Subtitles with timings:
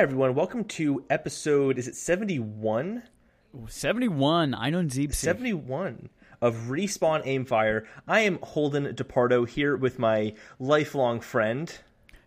[0.00, 0.34] everyone.
[0.34, 3.02] Welcome to episode, is it 71?
[3.68, 4.54] 71.
[4.54, 5.12] I know Zeeb.
[5.12, 6.08] 71
[6.40, 7.84] of Respawn Aimfire.
[8.08, 11.70] I am Holden DePardo here with my lifelong friend.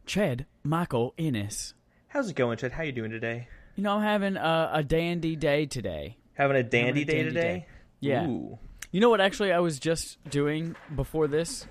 [0.06, 1.74] Chad Michael Innes.
[2.10, 2.74] How's it going, Chad?
[2.74, 3.48] How are you doing today?
[3.76, 6.18] You know, I'm having a, a dandy day today.
[6.36, 7.42] Having a dandy Having a day dandy today?
[7.42, 7.68] day.
[8.02, 8.28] Yeah.
[8.28, 8.60] Ooh.
[8.92, 11.66] You know what, actually, I was just doing before this?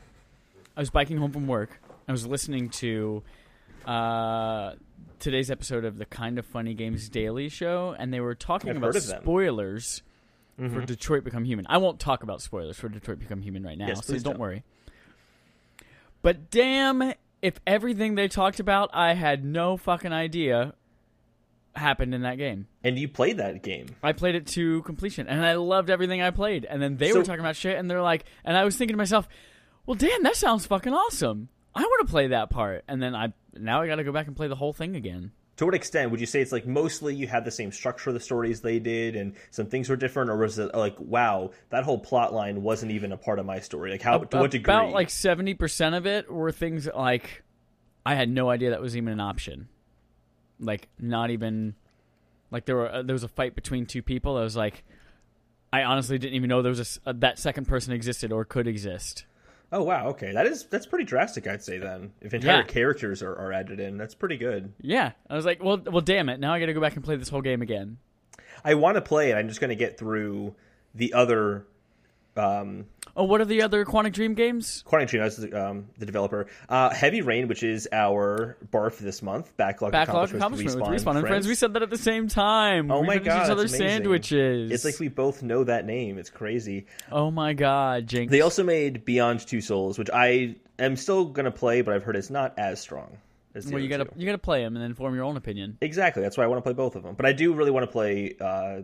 [0.77, 1.81] I was biking home from work.
[2.09, 3.23] I was listening to
[3.87, 4.73] uh,
[5.23, 8.77] today's episode of the Kind of Funny Games Daily Show, and they were talking I've
[8.77, 9.23] about heard of them.
[9.23, 10.03] spoilers
[10.57, 10.87] for Mhm.
[10.87, 11.65] Detroit Become Human.
[11.69, 14.39] I won't talk about spoilers for Detroit Become Human right now, Yes, so don't don't.
[14.39, 14.65] worry.
[16.23, 20.75] But damn, if everything they talked about, I had no fucking idea
[21.75, 22.67] happened in that game.
[22.85, 23.87] And you played that game.
[24.03, 26.65] I played it to completion, and I loved everything I played.
[26.65, 28.95] And then they So- were talking about shit, and they're like, and I was thinking
[28.95, 29.29] to myself,
[29.87, 31.49] well, damn, that sounds fucking awesome.
[31.75, 32.85] I want to play that part.
[32.87, 35.33] And then I now I got to go back and play the whole thing again.
[35.57, 38.15] To what extent would you say it's like mostly you had the same structure of
[38.15, 41.85] the stories they did and some things were different, or was it like, wow, that
[41.85, 43.91] whole plot line wasn't even a part of my story?
[43.91, 44.73] Like, how, to what degree?
[44.73, 47.43] About like seventy percent of it were things like
[48.05, 49.69] I had no idea that was even an option.
[50.59, 51.75] Like not even
[52.51, 54.37] like there were uh, there was a fight between two people.
[54.37, 54.85] I was like,
[55.73, 58.67] I honestly didn't even know there was a uh, that second person existed or could
[58.67, 59.25] exist.
[59.75, 61.79] Oh wow, okay, that is that's pretty drastic, I'd say.
[61.79, 62.63] Then, if entire Yeah.
[62.65, 64.75] characters are, are added in, that's pretty good.
[64.83, 66.39] Yeah, I was like, well, well, damn it!
[66.39, 67.97] Now I got to go back and play this whole game again.
[68.65, 69.35] I want to play it.
[69.35, 70.55] I'm just going to get through
[70.95, 71.67] the other.
[72.37, 74.83] Um, Oh, what are the other Quantic Dream games?
[74.89, 76.47] Quantic Dream, that's the, um, the developer.
[76.69, 79.55] Uh, Heavy Rain, which is our barf this month.
[79.59, 81.47] Backlog, Backlog accomplishments accomplishment with Respawn, Respawn and friends.
[81.47, 82.91] We said that at the same time.
[82.91, 83.79] Oh we my God, each amazing.
[83.79, 84.71] sandwiches.
[84.71, 86.17] It's like we both know that name.
[86.17, 86.87] It's crazy.
[87.11, 88.31] oh my god, Jinx.
[88.31, 92.05] They also made Beyond Two Souls, which I am still going to play, but I've
[92.05, 93.19] heard it's not as strong.
[93.55, 94.13] As well, you gotta two.
[94.17, 95.77] you gotta play them and then form your own opinion.
[95.83, 96.23] Exactly.
[96.23, 97.15] That's why I want to play both of them.
[97.15, 98.81] But I do really want to play uh,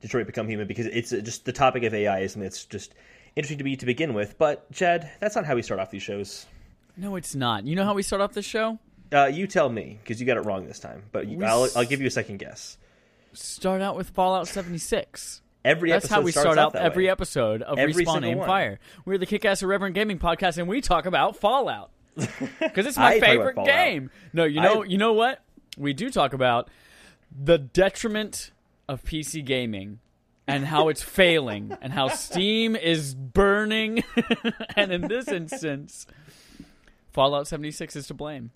[0.00, 2.94] Detroit Become Human because it's uh, just the topic of AI is something that's just
[3.36, 4.38] interesting to me to begin with.
[4.38, 6.46] But Chad, that's not how we start off these shows.
[6.96, 7.64] No, it's not.
[7.66, 8.78] You know how we start off the show?
[9.12, 11.02] Uh, you tell me because you got it wrong this time.
[11.12, 12.78] But you, I'll, I'll give you a second guess.
[13.32, 15.42] Start out with Fallout 76.
[15.64, 17.10] Every That's episode how we start out every way.
[17.10, 18.46] episode of Every Respawn Aim one.
[18.48, 18.78] Fire.
[19.04, 23.18] We're the Kick-Ass Irreverent Gaming Podcast, and we talk about Fallout because it's my I
[23.18, 24.10] talk about favorite game.
[24.32, 25.42] No, you know, I- you know what?
[25.76, 26.70] We do talk about
[27.30, 28.50] the detriment
[28.90, 30.00] of PC gaming
[30.48, 34.02] and how it's failing and how Steam is burning.
[34.76, 36.06] and in this instance,
[37.12, 38.50] Fallout 76 is to blame.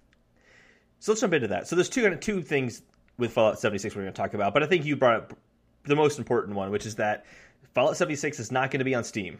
[0.98, 1.68] So let's jump into that.
[1.68, 2.82] So there's two two things
[3.16, 5.38] with Fallout 76 we're going to talk about, but I think you brought up
[5.84, 7.24] the most important one, which is that
[7.72, 9.38] Fallout 76 is not going to be on Steam.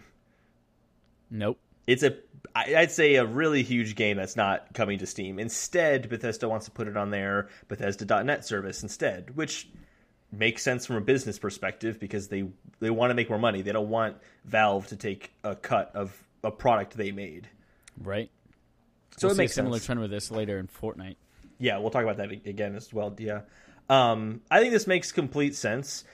[1.28, 1.58] Nope.
[1.88, 2.16] It's a
[2.54, 5.40] I'd say a really huge game that's not coming to Steam.
[5.40, 9.68] Instead, Bethesda wants to put it on their Bethesda.net service instead, which
[10.38, 12.44] makes sense from a business perspective because they
[12.80, 13.62] they want to make more money.
[13.62, 17.48] They don't want Valve to take a cut of a product they made.
[18.02, 18.30] Right.
[19.16, 19.86] So we'll it see a makes similar sense.
[19.86, 21.16] trend with this later in Fortnite.
[21.58, 23.14] Yeah, we'll talk about that again as well.
[23.18, 23.42] Yeah,
[23.88, 26.04] um, I think this makes complete sense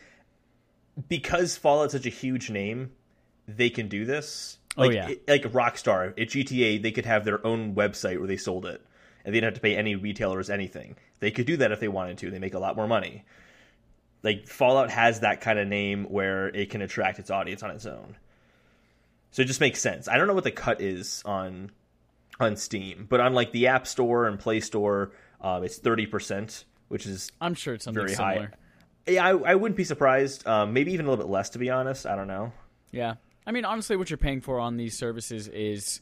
[1.09, 2.91] because Fallout's such a huge name.
[3.49, 4.59] They can do this.
[4.77, 5.09] Oh, Like, yeah.
[5.09, 8.81] it- like Rockstar at GTA, they could have their own website where they sold it,
[9.25, 10.97] and they didn't have to pay any retailers anything.
[11.21, 12.31] They could do that if they wanted to.
[12.31, 13.25] They make a lot more money.
[14.23, 17.87] Like Fallout has that kind of name where it can attract its audience on its
[17.87, 18.17] own.
[19.31, 20.09] So it just makes sense.
[20.09, 21.71] I don't know what the cut is on
[22.39, 26.65] on Steam, but on like the App Store and Play Store, um, it's thirty percent,
[26.89, 28.53] which is I'm sure it's something very similar.
[29.07, 29.13] high.
[29.13, 30.47] Yeah, I, I wouldn't be surprised.
[30.47, 32.07] Um, maybe even a little bit less, to be honest.
[32.07, 32.53] I don't know.
[32.93, 33.15] Yeah.
[33.47, 36.01] I mean, honestly, what you're paying for on these services is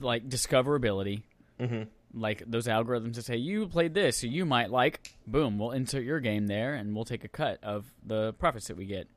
[0.00, 1.22] like discoverability.
[1.60, 1.82] Mm-hmm.
[2.14, 5.12] Like those algorithms that say you played this, so you might like.
[5.26, 8.76] Boom, we'll insert your game there, and we'll take a cut of the profits that
[8.76, 9.08] we get.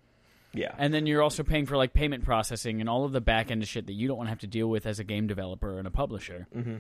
[0.53, 3.51] Yeah, And then you're also paying for like payment processing and all of the back
[3.51, 5.77] end shit that you don't want to have to deal with as a game developer
[5.77, 6.45] and a publisher.
[6.53, 6.75] Mm-hmm.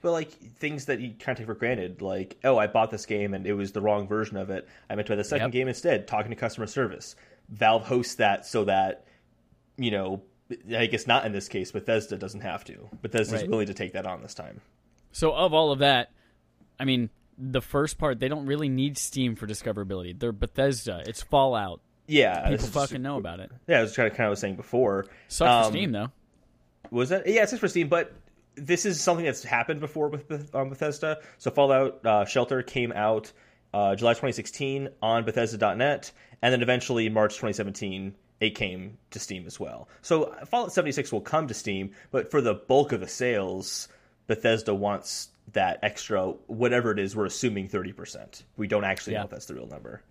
[0.00, 3.06] but like things that you kind of take for granted, like oh, I bought this
[3.06, 4.66] game and it was the wrong version of it.
[4.90, 5.52] I meant to buy the second Yep.
[5.52, 6.08] game instead.
[6.08, 7.14] Talking to customer service,
[7.48, 9.04] Valve hosts that so that
[9.76, 10.20] you know,
[10.76, 11.70] I guess not in this case.
[11.70, 12.88] Bethesda doesn't have to.
[13.02, 13.48] Bethesda's Right.
[13.50, 14.60] willing to take that on this time.
[15.12, 16.10] So of all of that,
[16.80, 20.18] I mean, the first part they don't really need Steam for discoverability.
[20.18, 21.02] They're Bethesda.
[21.06, 21.80] It's Fallout.
[22.06, 23.50] Yeah, People fucking know about it.
[23.68, 25.06] Yeah, I was kind of kind of was saying before.
[25.28, 26.10] Sucks Um, for Steam though.
[26.90, 27.26] Was that?
[27.26, 28.12] Yeah, it's just for Steam, but
[28.54, 31.20] this is something that's happened before with um, Bethesda.
[31.38, 33.32] So Fallout uh, Shelter came out
[33.72, 36.12] uh, July 2016 on Bethesda.net,
[36.42, 39.88] and then eventually March 2017 it came to Steam as well.
[40.02, 43.86] So Fallout 76 will come to Steam, but for the bulk of the sales,
[44.26, 47.14] Bethesda wants that extra whatever it is.
[47.16, 48.44] We're assuming thirty percent.
[48.56, 49.20] We don't actually Yeah.
[49.20, 50.02] know if that's the real number.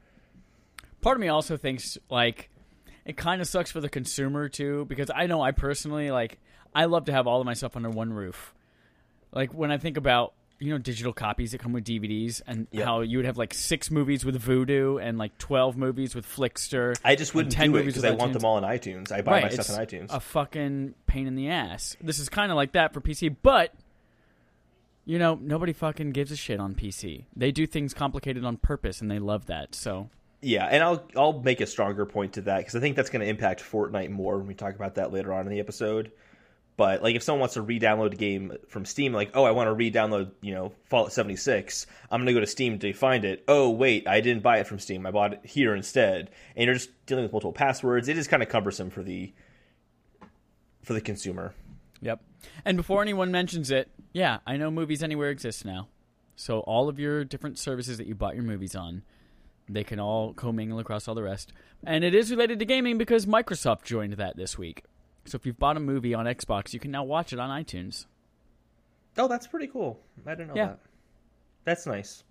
[1.01, 2.49] part of me also thinks like
[3.05, 6.37] it kind of sucks for the consumer too because I know I personally like
[6.75, 8.53] I love to have all of my stuff under one roof.
[9.31, 12.85] Like when I think about you know digital copies that come with DVDs and Yep.
[12.85, 16.95] how you would have like six movies with Vudu and like twelve movies with Flixster.
[17.03, 19.11] I just wouldn't 10 do it movies because I want them all in iTunes.
[19.11, 20.13] I buy right, my stuff in iTunes.
[20.15, 21.97] a fucking pain in the ass.
[21.99, 23.73] This is kind of like that for PC, but
[25.11, 27.25] you know nobody fucking gives a shit on PC.
[27.35, 29.75] They do things complicated on purpose, and they love that.
[29.75, 30.09] So
[30.39, 33.19] Yeah, and I'll I'll make a stronger point to that because I think that's going
[33.19, 36.13] to impact Fortnite more when we talk about that later on in the episode.
[36.77, 39.67] But like, if someone wants to re-download a game from Steam, like, oh, I want
[39.67, 43.43] to re-download, you know, Fallout 76, I'm going to go to Steam to find it.
[43.49, 45.05] Oh, wait, I didn't buy it from Steam.
[45.05, 46.31] I bought it here instead.
[46.55, 48.07] And you're just dealing with multiple passwords.
[48.07, 49.33] It is kind of cumbersome for the
[50.81, 51.53] for the consumer.
[52.01, 52.21] Yep.
[52.65, 55.87] And before anyone mentions it, yeah, I know Movies Anywhere exists now.
[56.35, 59.03] So all of your different services that you bought your movies on,
[59.69, 61.53] they can all commingle across all the rest.
[61.85, 64.83] And it is related to gaming because Microsoft joined that this week.
[65.25, 68.05] So if you've bought a movie on Xbox, you can now watch it on iTunes.
[69.17, 69.99] Oh, that's pretty cool.
[70.25, 70.67] I didn't know Yeah.
[70.67, 70.79] that.
[71.63, 72.23] That's nice.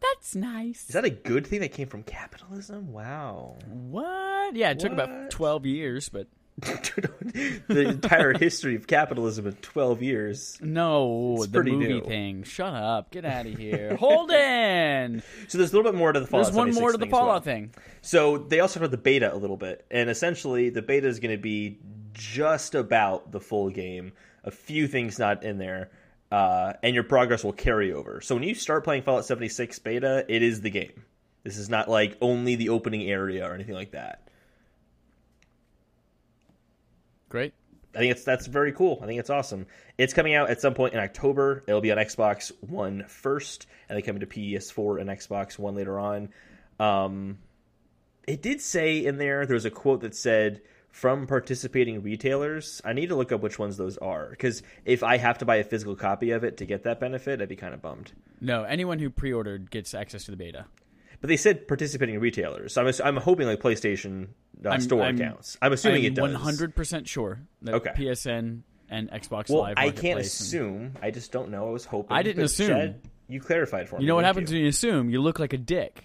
[0.00, 0.82] That's nice.
[0.88, 2.92] Is that a good thing that came from capitalism?
[2.92, 3.56] Wow.
[3.66, 4.54] what?
[4.54, 6.28] Yeah, it took about 12 years, but
[7.68, 10.58] the entire history of capitalism in 12 years.
[10.60, 12.00] no, It's the movie new.
[12.02, 12.42] thing.
[12.42, 13.10] Shut up.
[13.10, 13.96] Get out of here.
[13.96, 15.22] Holden!
[15.48, 17.12] So there's a little bit more to the Fallout There's one more to the as
[17.12, 17.20] well.
[17.22, 17.70] Fallout thing.
[18.02, 21.34] So they also have the beta a little bit, and essentially the beta is going
[21.36, 21.78] to be
[22.12, 24.12] just about the full game.
[24.44, 25.90] A few things not in there,
[26.30, 28.20] uh, and your progress will carry over.
[28.20, 31.04] So when you start playing Fallout 76 beta, it is the game.
[31.44, 34.27] This is not like only the opening area or anything like that.
[37.28, 37.54] Great.
[37.94, 38.98] I think it's that's very cool.
[39.02, 39.66] I think it's awesome.
[39.96, 41.64] It's coming out at some point in October.
[41.66, 45.98] It'll be on Xbox One first, and they come to PS4 and Xbox One later
[45.98, 46.28] on.
[46.78, 47.38] Um,
[48.26, 50.60] it did say in there there was a quote that said
[50.90, 52.82] from participating retailers.
[52.84, 55.56] I need to look up which ones those are because if I have to buy
[55.56, 58.12] a physical copy of it to get that benefit, I'd be kind of bummed.
[58.40, 60.66] No, anyone who pre-ordered gets access to the beta.
[61.20, 64.28] But they said participating retailers, so I'm I'm hoping like PlayStation
[64.64, 65.56] uh, I'm- store I'm- accounts.
[65.60, 66.32] I'm assuming I'm it does.
[66.36, 67.90] 100% sure that Okay.
[67.96, 69.50] PSN and Xbox Live.
[69.50, 70.92] Well, Live I can't Marketplace and- assume.
[71.02, 71.68] I just don't know.
[71.68, 72.16] I was hoping.
[72.16, 72.68] I didn't assume.
[72.68, 74.02] Chad, you clarified for me.
[74.02, 74.56] You know what happens you?
[74.58, 75.10] when you assume?
[75.10, 76.04] You look like a dick.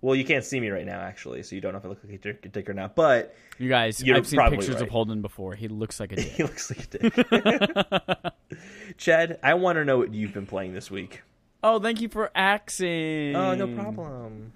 [0.00, 1.98] Well, you can't see me right now, actually, so you don't know if I look
[2.04, 2.96] like a dick, or not.
[2.96, 4.82] But You guys, I've seen pictures right.
[4.82, 5.54] of Holden before.
[5.54, 6.26] He looks like a dick.
[6.32, 8.32] he looks like a dick.
[8.96, 11.22] Chad, I want to know what you've been playing this week.
[11.62, 13.34] Oh, thank you for axing.
[13.36, 14.52] Oh, no problem.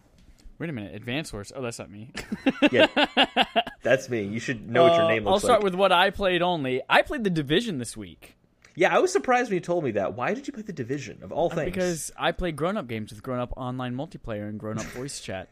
[0.58, 1.52] Wait a minute, Advance Wars.
[1.54, 2.10] Oh, that's not me.
[2.72, 2.86] Yeah,
[3.82, 4.22] that's me.
[4.22, 5.64] You should know what your name Uh, name I'll start like.
[5.64, 6.80] with what I played only.
[6.88, 8.34] I played The Division this week
[8.74, 10.14] Yeah, I was surprised when you told me that.
[10.14, 11.66] Why did you play the Division of all things?
[11.66, 15.48] because I play grown-up games with grown-up online multiplayer and grown-up voice chat.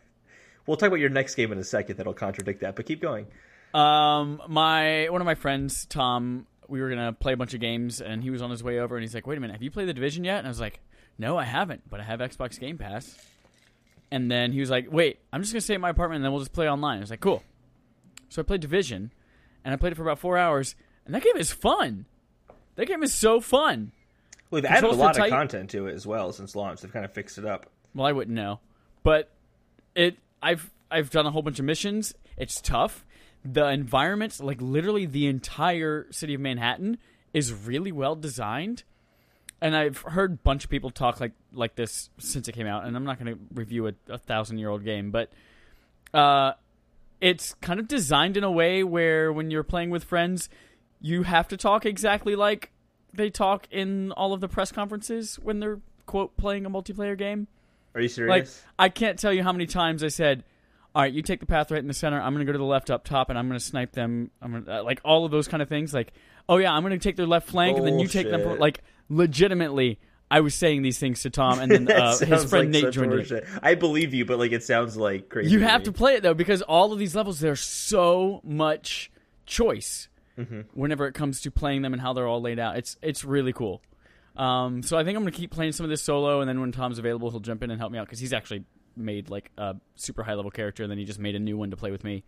[0.66, 2.74] we'll talk about your next game in a second that'll contradict that.
[2.74, 3.26] But keep going.
[3.74, 8.00] Um, my one of my friends, Tom, we were gonna play a bunch of games,
[8.00, 9.70] and he was on his way over, and he's like, "Wait a minute, have you
[9.70, 10.80] played the Division yet?" And I was like,
[11.18, 13.16] "No, I haven't, but I have Xbox Game Pass."
[14.10, 16.32] And then he was like, "Wait, I'm just gonna stay at my apartment, and then
[16.32, 17.42] we'll just play online." I was like, "Cool."
[18.28, 19.12] So I played Division,
[19.64, 20.74] and I played it for about four hours,
[21.06, 22.06] and that game is fun.
[22.76, 23.92] That game is so fun.
[24.50, 26.80] Well, they've added a lot feel of content to it as well since launch.
[26.80, 27.66] They've kind of fixed it up.
[27.94, 28.60] Well, I wouldn't know,
[29.02, 29.30] but
[29.94, 30.18] it.
[30.42, 32.14] I've I've done a whole bunch of missions.
[32.36, 33.04] It's tough.
[33.44, 36.98] The environments, like literally the entire city of Manhattan,
[37.32, 38.84] is really well designed.
[39.64, 42.84] And I've heard a bunch of people talk like like this since it came out.
[42.84, 45.32] And I'm not going to review a, a thousand year old game, but
[46.12, 46.52] uh,
[47.20, 50.50] it's kind of designed in a way where when you're playing with friends,
[51.00, 52.72] you have to talk exactly like
[53.14, 57.48] they talk in all of the press conferences when they're quote playing a multiplayer game.
[57.94, 58.62] Are you Like serious?
[58.78, 60.44] I can't tell you how many times I said,
[60.94, 62.20] "All right, you take the path right in the center.
[62.20, 64.30] I'm going to go to the left up top, and I'm going to snipe them."
[64.42, 65.94] I'm gonna, uh, like all of those kind of things.
[65.94, 66.12] Like,
[66.48, 68.58] oh yeah, I'm going to take their left flank, and then you take them.
[68.58, 69.98] Like legitimately,
[70.30, 73.12] I was saying these things to Tom, and then uh, his friend like Nate joined
[73.12, 73.42] in.
[73.62, 75.50] I believe you, but like it sounds like crazy.
[75.50, 75.84] You have me.
[75.86, 79.10] to play it though because all of these levels there's so much
[79.46, 80.08] choice
[80.38, 80.62] Mm-hmm.
[80.72, 82.76] whenever it comes to playing them and how they're all laid out.
[82.76, 83.80] It's it's really cool.
[84.36, 86.72] Um, so I think I'm gonna keep playing some of this solo, and then when
[86.72, 88.64] Tom's available, he'll jump in and help me out because he's actually
[88.96, 91.70] made like a super high level character, and then he just made a new one
[91.70, 92.24] to play with me.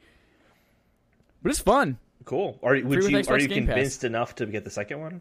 [1.43, 1.99] But it's fun.
[2.25, 2.61] Cool.
[2.63, 5.21] Are would you are you convinced enough to get the second one?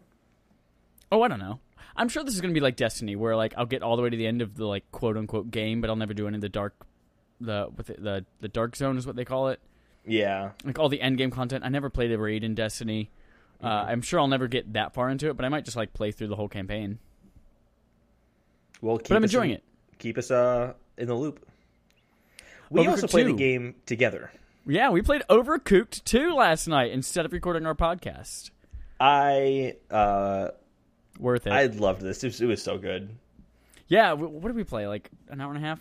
[1.12, 1.60] Oh, I don't know.
[1.96, 4.10] I'm sure this is gonna be like Destiny, where like I'll get all the way
[4.10, 6.40] to the end of the like quote unquote game, but I'll never do any of
[6.42, 6.74] the dark,
[7.40, 9.60] the with it, the the dark zone is what they call it.
[10.08, 10.50] Yeah.
[10.64, 11.64] like all the end game content.
[11.64, 13.10] I never played a raid in Destiny.
[13.62, 15.94] Uh, I'm sure I'll never get that far into it, but I might just like
[15.94, 16.98] play through the whole campaign.
[18.80, 19.62] Well, keep But I'm enjoying in- it.
[19.98, 21.44] Keep us uh, in the loop.
[22.70, 23.36] We Overcooked also played the 2.
[23.38, 24.30] game together.
[24.66, 28.50] Yeah, we played Overcooked 2 last night instead of recording our podcast.
[29.00, 30.48] I uh,
[31.18, 31.52] Worth it.
[31.52, 32.22] I loved this.
[32.22, 33.10] It was, it was so good.
[33.88, 34.86] yeah, what did we play?
[34.86, 35.80] Like an hour and a half?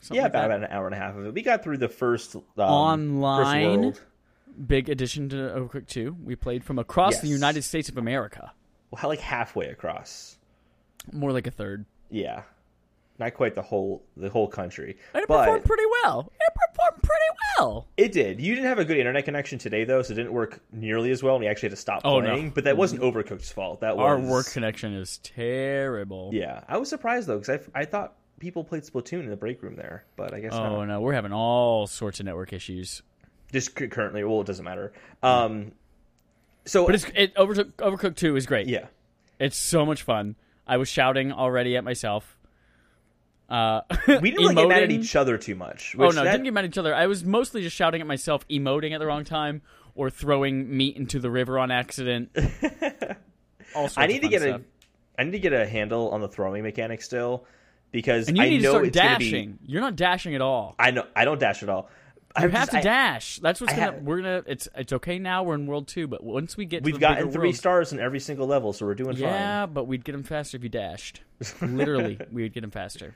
[0.00, 0.62] Something yeah, like about, that?
[0.62, 1.34] an hour and a half of it.
[1.34, 3.92] We got through the first um, Online?
[3.92, 4.00] First
[4.56, 4.66] world.
[4.66, 6.16] Big addition to Overcooked 2.
[6.24, 8.52] We played from across the United States of America.
[8.90, 10.36] Well, how like halfway across.
[11.12, 11.84] More like a third.
[12.10, 12.42] Yeah,
[13.18, 16.32] not quite the whole the whole country, And it but performed pretty well.
[16.40, 17.24] It performed pretty
[17.58, 17.88] well.
[17.96, 18.40] it did.
[18.40, 21.22] You didn't have a good internet connection today, though, so it didn't work nearly as
[21.22, 22.30] well, and we actually had to stop Oh, no.
[22.30, 22.50] playing.
[22.50, 23.80] But that wasn't Overcooked's fault.
[23.80, 26.30] That was Our work connection is terrible.
[26.32, 29.62] Yeah, I was surprised though because I I thought people played Splatoon in the break
[29.62, 30.84] room there, but I guess Oh not.
[30.86, 33.02] no, we're having all sorts of network issues.
[33.52, 34.92] Just currently, well, it doesn't matter.
[35.22, 35.72] Um,
[36.66, 38.68] so But it's it Overcooked, Overcooked 2 is great.
[38.68, 38.86] yeah,
[39.40, 40.36] It's so much fun.
[40.66, 42.36] I was shouting already at myself.
[43.48, 43.80] Uh,
[44.20, 45.94] we didn't really get mad at each other too much.
[45.98, 46.94] Oh no, that- didn't get mad at each other.
[46.94, 49.62] I was mostly just shouting at myself, emoting at the wrong time,
[49.94, 52.30] or throwing meat into the river on accident.
[53.96, 54.60] I need to get stuff.
[54.60, 57.44] a I need to get a handle on the throwing mechanic still
[57.90, 58.90] because And you I need to start gonna be.
[59.30, 59.58] dashing.
[59.66, 60.74] You're not dashing at all.
[60.78, 61.90] I know I don't dash at all.
[62.38, 63.38] You I'm have just- to I- dash.
[63.40, 63.92] That's what's I gonna.
[63.92, 64.42] have- we're gonna.
[64.46, 65.42] It's it's okay now.
[65.42, 67.98] We're in world two, but once we get, We've the gotten three worlds- stars in
[67.98, 69.22] every single level, so we're doing fine.
[69.22, 71.22] Yeah, but we'd get them faster if you dashed.
[71.62, 73.14] Literally, we would get them faster.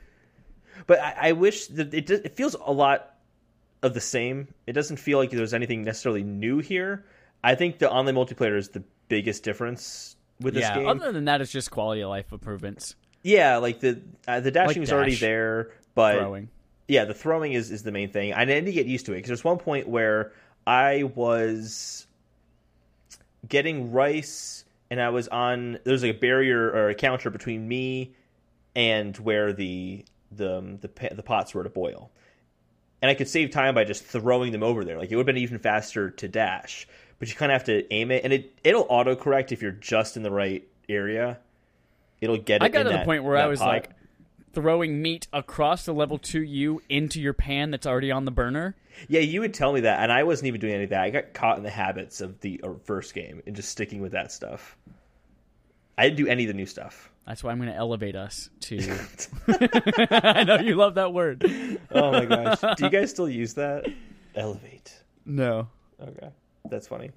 [0.87, 3.15] But I, I wish that it does, it feels a lot
[3.81, 4.47] of the same.
[4.67, 7.05] It doesn't feel like there's anything necessarily new here.
[7.43, 10.87] I think the online multiplayer is the biggest difference with this game.
[10.87, 12.95] Other than that, it's just quality of life improvements.
[13.21, 16.49] Yeah, like the uh, the dashing Like is already there, but Throwing.
[16.87, 18.33] yeah, the throwing is is the main thing.
[18.33, 20.33] I need to get used to it because there's one point where
[20.67, 22.07] I was
[23.47, 28.13] getting rice and I was on there's like a barrier or a counter between me
[28.75, 32.11] and where the the um, the the pots were to boil.
[33.01, 34.97] And I could save time by just throwing them over there.
[34.97, 36.87] Like it would have been even faster to dash,
[37.19, 40.15] but you kind of have to aim it, and it it'll autocorrect if you're just
[40.15, 41.39] in the right area.
[42.21, 42.65] It'll get it.
[42.65, 43.67] I got to the point where I was pot.
[43.67, 43.89] like
[44.53, 48.75] throwing meat across the level to you into your pan that's already on the burner.
[49.07, 51.01] Yeah, you would tell me that, and I wasn't even doing any of that.
[51.01, 54.11] I got caught in the habits of the uh, first game and just sticking with
[54.11, 54.77] that stuff.
[55.97, 57.11] I didn't do any of the new stuff.
[57.27, 58.77] That's why I'm going to elevate us to.
[60.11, 61.45] I know you love that word.
[61.91, 63.85] Oh my gosh, do you guys still use that?
[64.35, 65.03] Elevate.
[65.25, 65.67] No.
[66.01, 66.29] Okay,
[66.69, 67.11] that's funny.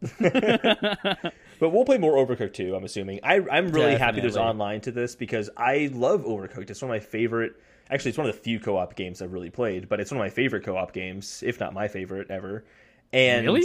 [0.20, 2.74] but we'll play more Overcooked too.
[2.74, 3.20] I'm assuming.
[3.22, 6.70] I, I'm really happy there's online to this because I love Overcooked.
[6.70, 7.54] It's one of my favorite.
[7.90, 10.24] Actually, it's one of the few co-op games I've really played, but it's one of
[10.24, 12.64] my favorite co-op games, if not my favorite ever.
[13.12, 13.64] And Really?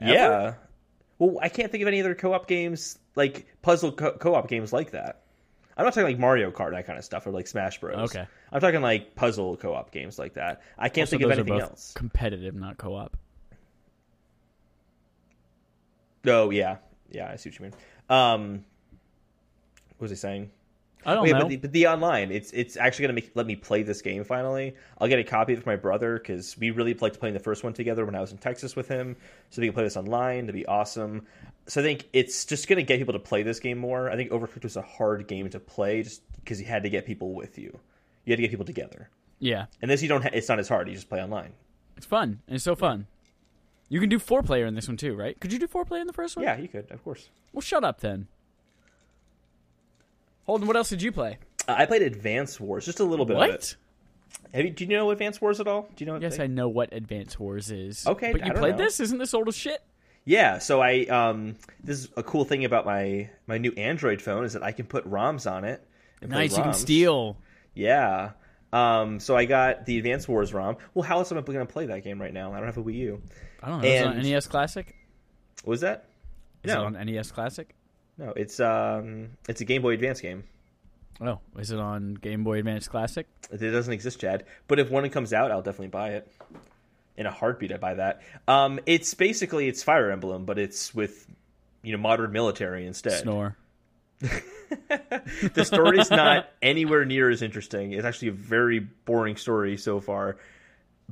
[0.00, 0.12] Ever?
[0.12, 0.54] yeah,
[1.18, 4.92] well, I can't think of any other co-op games like puzzle co- co-op games like
[4.92, 5.22] that.
[5.76, 8.10] I'm not talking like Mario Kart, that kind of stuff, or like Smash Bros.
[8.10, 8.26] Okay.
[8.50, 10.60] I'm talking like puzzle co-op games like that.
[10.76, 11.92] I can't Also, think of those are anything both else.
[11.94, 13.16] competitive, not co-op.
[16.26, 16.78] Oh yeah,
[17.10, 17.74] yeah, I see what you mean.
[18.10, 18.64] Um,
[19.96, 20.50] what was I saying?
[21.06, 21.38] I don't Wait, know.
[21.40, 24.24] but the, but the online, it's it's actually gonna make let me play this game
[24.24, 24.74] finally.
[24.98, 27.72] I'll get a copy of my brother because we really liked playing the first one
[27.72, 29.16] together when I was in Texas with him.
[29.50, 30.46] So we can play this online.
[30.48, 31.26] To be awesome.
[31.66, 34.10] So I think it's just gonna get people to play this game more.
[34.10, 37.06] I think Overcooked was a hard game to play just because you had to get
[37.06, 37.78] people with you.
[38.24, 39.08] You had to get people together.
[39.38, 40.22] yeah, And this you don't.
[40.22, 40.88] Ha- it's not as hard.
[40.88, 41.52] You just play online.
[41.96, 42.40] it's fun.
[42.46, 43.06] And it's so fun.
[43.88, 45.38] You can do four player in this one too, right?
[45.40, 46.44] Could you do four player in the first one?
[46.44, 47.30] Yeah, you could, of course.
[47.54, 48.26] Well, shut up then.
[50.48, 51.36] Holden, what else did you play?
[51.68, 53.50] Uh, I played Advance Wars, just a little bit of it.
[53.50, 53.76] What?
[54.54, 55.82] Have you, do you know Advance Wars at all?
[55.94, 56.14] Do you know?
[56.14, 58.06] What Yes, they- I know what Advance Wars is.
[58.06, 58.84] Okay, but I you played know.
[58.84, 58.98] this?
[58.98, 59.82] Isn't this old as shit?
[60.24, 64.44] Yeah, so I um this is a cool thing about my my new Android phone
[64.44, 65.86] is that I can put ROMs on it.
[66.22, 67.36] And Nice, you can steal.
[67.74, 68.30] Yeah.
[68.72, 70.76] Um so I got the Advance Wars ROM.
[70.94, 72.52] Well, how else am I going to play that game right now?
[72.52, 73.22] I don't have a Wii U.
[73.62, 73.88] I don't know.
[73.88, 74.94] Is it on NES Classic?
[75.64, 76.06] What was that?
[76.62, 76.82] Is No.
[76.82, 77.74] it on NES Classic?
[78.18, 80.44] No, it's um it's a Game Boy Advance game.
[81.20, 83.26] Oh, is it on Game Boy Advance Classic?
[83.50, 84.44] It doesn't exist, Chad.
[84.68, 86.30] But if one comes out, I'll definitely buy it.
[87.16, 88.22] In a heartbeat, I buy that.
[88.46, 91.26] Um, it's basically it's Fire Emblem, but it's with
[91.82, 93.22] you know modern military instead.
[93.22, 93.56] Snore.
[94.20, 97.92] the story's not anywhere near as interesting.
[97.92, 100.36] It's actually a very boring story so far.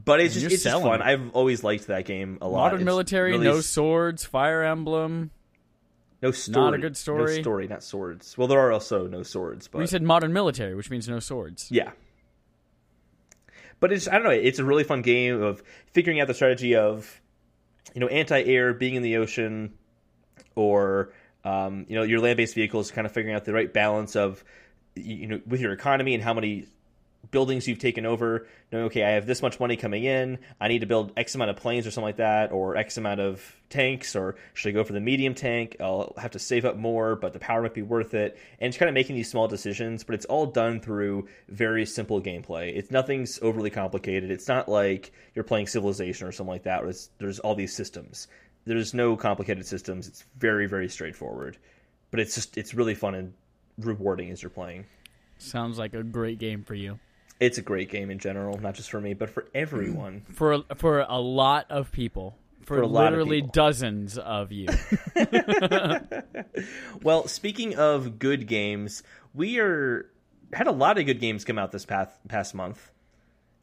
[0.04, 1.00] But it's And just it's just fun.
[1.00, 1.04] it.
[1.04, 2.58] I've always liked that game a lot.
[2.64, 5.30] Modern It's military, really no swords, Fire Emblem.
[6.22, 6.64] No story.
[6.64, 7.36] Not a good story.
[7.36, 8.36] No story, not swords.
[8.38, 11.68] Well, there are also no swords, but We said modern military, which means no swords.
[11.70, 11.92] yeah.
[13.78, 14.30] But it's I don't know.
[14.30, 17.20] It's a really fun game of figuring out the strategy of
[17.94, 19.74] you know anti-air, being in the ocean,
[20.54, 21.12] or
[21.44, 24.42] um, you know your land based vehicles, kind of figuring out the right balance of
[24.94, 26.66] you know with your economy and how many
[27.30, 30.80] buildings you've taken over, knowing okay, I have this much money coming in, I need
[30.80, 34.14] to build X amount of planes or something like that, or X amount of tanks,
[34.14, 35.76] or should I go for the medium tank?
[35.80, 38.38] I'll have to save up more, but the power might be worth it.
[38.60, 42.20] And it's kind of making these small decisions, but it's all done through very simple
[42.20, 42.76] gameplay.
[42.76, 44.30] It's nothing's overly complicated.
[44.30, 46.82] It's not like you're playing Civilization or something like that,
[47.18, 48.28] there's all these systems.
[48.64, 50.08] There's no complicated systems.
[50.08, 51.56] It's very, very straightforward.
[52.10, 53.32] But it's just it's really fun and
[53.78, 54.86] rewarding as you're playing.
[55.38, 56.98] Sounds like a great game for you.
[57.38, 60.22] It's a great game in general, not just for me, but for everyone.
[60.32, 62.36] For for a lot of people.
[62.62, 63.52] For, For of literally people.
[63.52, 64.68] dozens of you.
[67.02, 69.02] Well, speaking of good games,
[69.34, 70.10] we are
[70.52, 72.90] had a lot of good games come out this past past month,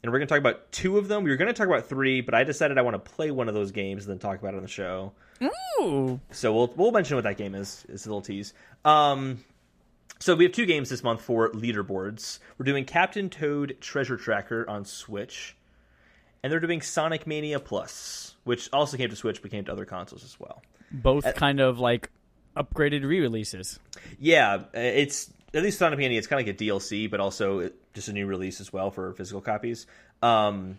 [0.02, 1.24] and we're going to talk about two of them.
[1.24, 3.48] We were going to talk about three, but I decided I want to play one
[3.48, 5.12] of those games and then talk about it on the show.
[5.80, 6.20] Ooh.
[6.30, 7.84] So we'll we'll mention what that game is.
[7.88, 8.54] It's a little tease.
[8.84, 9.44] Um,
[10.18, 12.38] so we have two games this month for leaderboards.
[12.56, 15.56] We're doing Captain Toad Treasure Tracker on Switch,
[16.42, 19.84] and they're doing Sonic Mania Plus, which also came to Switch but came to other
[19.84, 20.62] consoles as well.
[20.90, 22.10] Both kind of like
[22.56, 23.78] upgraded re-releases.
[24.18, 26.18] Yeah, uh, it's at least Sonic Mania.
[26.18, 29.12] It's kind of like a DLC, but also just a new release as well for
[29.14, 29.86] physical copies.
[30.22, 30.78] Um,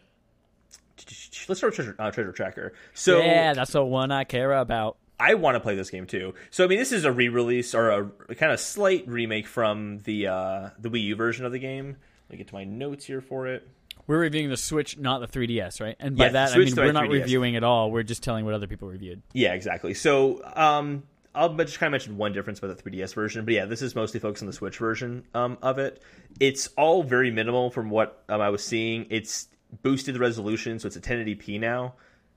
[1.48, 2.74] let's start with Treasure, uh, Treasure Tracker.
[2.94, 4.98] So yeah, that's the one I care about.
[5.20, 6.34] I want to play this game too.
[6.50, 10.00] So I mean, this is a re-release or a, a kind of slight remake from
[10.00, 11.98] the uh, the Wii U version of the game.
[12.30, 13.68] Let me get to my notes here for it.
[14.08, 15.96] We're reviewing the Switch, not the 3DS, right?
[16.00, 17.12] And by Yeah, that, I mean we're not 3DS.
[17.12, 17.90] reviewing at all.
[17.92, 19.22] We're just telling what other people reviewed.
[19.34, 19.96] Yeah, exactly.
[19.96, 21.04] So um,
[21.34, 23.96] I'll just kind of mention one difference about the 3DS version, but yeah, this is
[23.96, 26.02] mostly focused on the Switch version um, of it.
[26.40, 29.08] It's all very minimal from what um, I was seeing.
[29.10, 29.48] It's
[29.82, 31.96] boosted the resolution, so it's a 1080p now,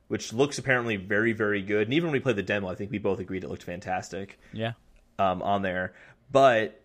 [0.09, 1.87] which looks apparently very, very good.
[1.87, 4.39] And even when we played the demo, I think we both agreed it looked fantastic
[4.53, 4.73] Yeah.
[5.19, 5.95] um, on there.
[6.33, 6.81] But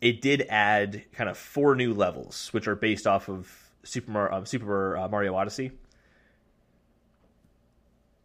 [0.00, 3.50] it did add kind of four new levels, which are based off of
[3.82, 5.72] Super Mario, uh, Super uh, Mario Odyssey.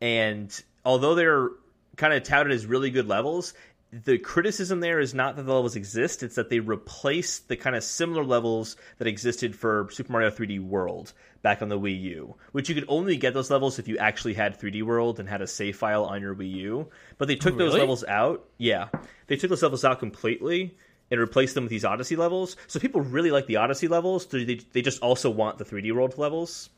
[0.01, 0.51] And
[0.83, 1.49] although they're
[1.95, 3.53] kind of touted as really good levels,
[4.03, 7.75] the criticism there is not that the levels exist; it's that they replace the kind
[7.75, 12.35] of similar levels that existed for Super Mario 3D World back on the Wii U,
[12.51, 15.41] which you could only get those levels if you actually had 3D World and had
[15.41, 16.89] a save file on your Wii U.
[17.17, 17.79] But they took oh, those Really?
[17.81, 18.45] levels out.
[18.57, 18.89] Yeah,
[19.27, 20.75] they took those levels out completely
[21.11, 22.57] and replaced them with these Odyssey levels.
[22.67, 24.25] So people really like the Odyssey levels.
[24.25, 26.69] They they just also want the 3D World levels.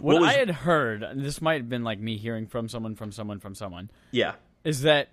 [0.00, 2.68] What, What was- I had heard, and this might have been like me hearing from
[2.68, 5.08] someone, from someone, from someone, Yeah, is that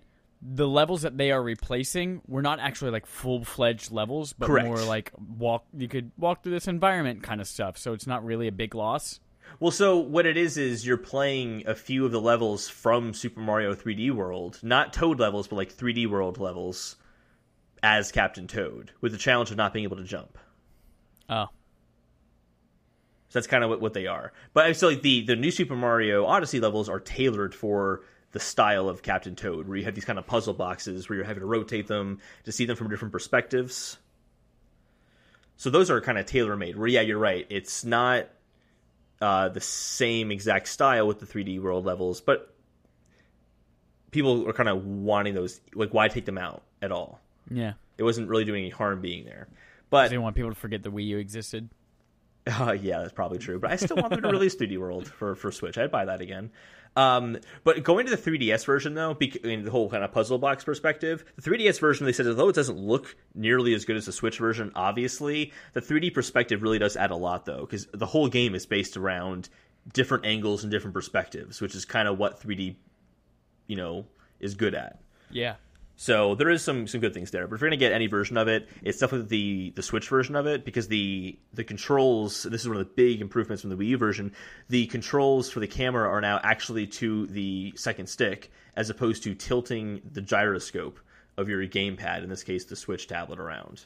[0.45, 4.67] the levels that they are replacing were not actually like full fledged levels, but Correct.
[4.67, 5.65] more like walk.
[5.77, 7.77] You could walk through this environment kind of stuff.
[7.77, 9.19] So it's not really a big loss.
[9.59, 13.39] Well, so what it is is you're playing a few of the levels from Super
[13.39, 16.95] Mario 3D World, not Toad levels, but like 3D World levels,
[17.81, 20.37] as Captain Toad, with the challenge of not being able to jump.
[21.29, 21.45] Oh,
[23.29, 24.33] So that's kind of what, what they are.
[24.53, 28.01] But I feel like the the new Super Mario Odyssey levels are tailored for
[28.33, 31.25] the style of Captain Toad, where you have these kind of puzzle boxes where you're
[31.25, 33.97] having to rotate them to see them from different perspectives.
[35.55, 36.75] So those are kind of tailor made.
[36.75, 37.45] Where yeah, you're right.
[37.49, 38.27] It's not
[39.21, 42.53] uh, the same exact style with the 3D world levels, but
[44.11, 45.61] people are kind of wanting those.
[45.75, 47.21] Like, why take them out at all?
[47.49, 47.73] yeah.
[47.95, 49.47] It wasn't really doing any harm being there.
[49.91, 51.69] But They want people to forget the Wii U existed.
[52.47, 53.59] Uh, yeah, that's probably true.
[53.59, 55.77] But I still want them to release 3D World for, for Switch.
[55.77, 56.49] I'd buy that again.
[56.95, 60.63] Um, but going to the 3DS version, though, in the whole kind of puzzle box
[60.63, 64.11] perspective, the 3DS version, they said, although it doesn't look nearly as good as the
[64.11, 68.27] Switch version, obviously, the 3D perspective really does add a lot, though, because the whole
[68.27, 69.49] game is based around
[69.91, 72.75] different angles and different perspectives, which is kind of what 3D,
[73.67, 74.05] you know,
[74.39, 74.99] is good at.
[75.31, 75.55] Yeah.
[75.95, 77.47] So there is some some good things there.
[77.47, 80.35] But if you're gonna get any version of it, it's definitely the the Switch version
[80.35, 82.43] of it because the the controls.
[82.43, 84.31] This is one of the big improvements from the Wii U version.
[84.69, 89.35] The controls for the camera are now actually to the second stick as opposed to
[89.35, 90.99] tilting the gyroscope
[91.37, 92.23] of your gamepad.
[92.23, 93.85] In this case, the Switch tablet around.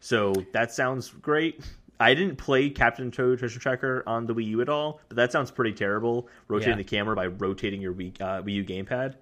[0.00, 1.64] So that sounds great.
[2.00, 5.32] I didn't play Captain Toad Treasure Tracker on the Wii U at all, but that
[5.32, 6.28] sounds pretty terrible.
[6.48, 6.78] Rotating Yeah.
[6.78, 9.14] the camera by rotating your Wii, uh, Wii U gamepad.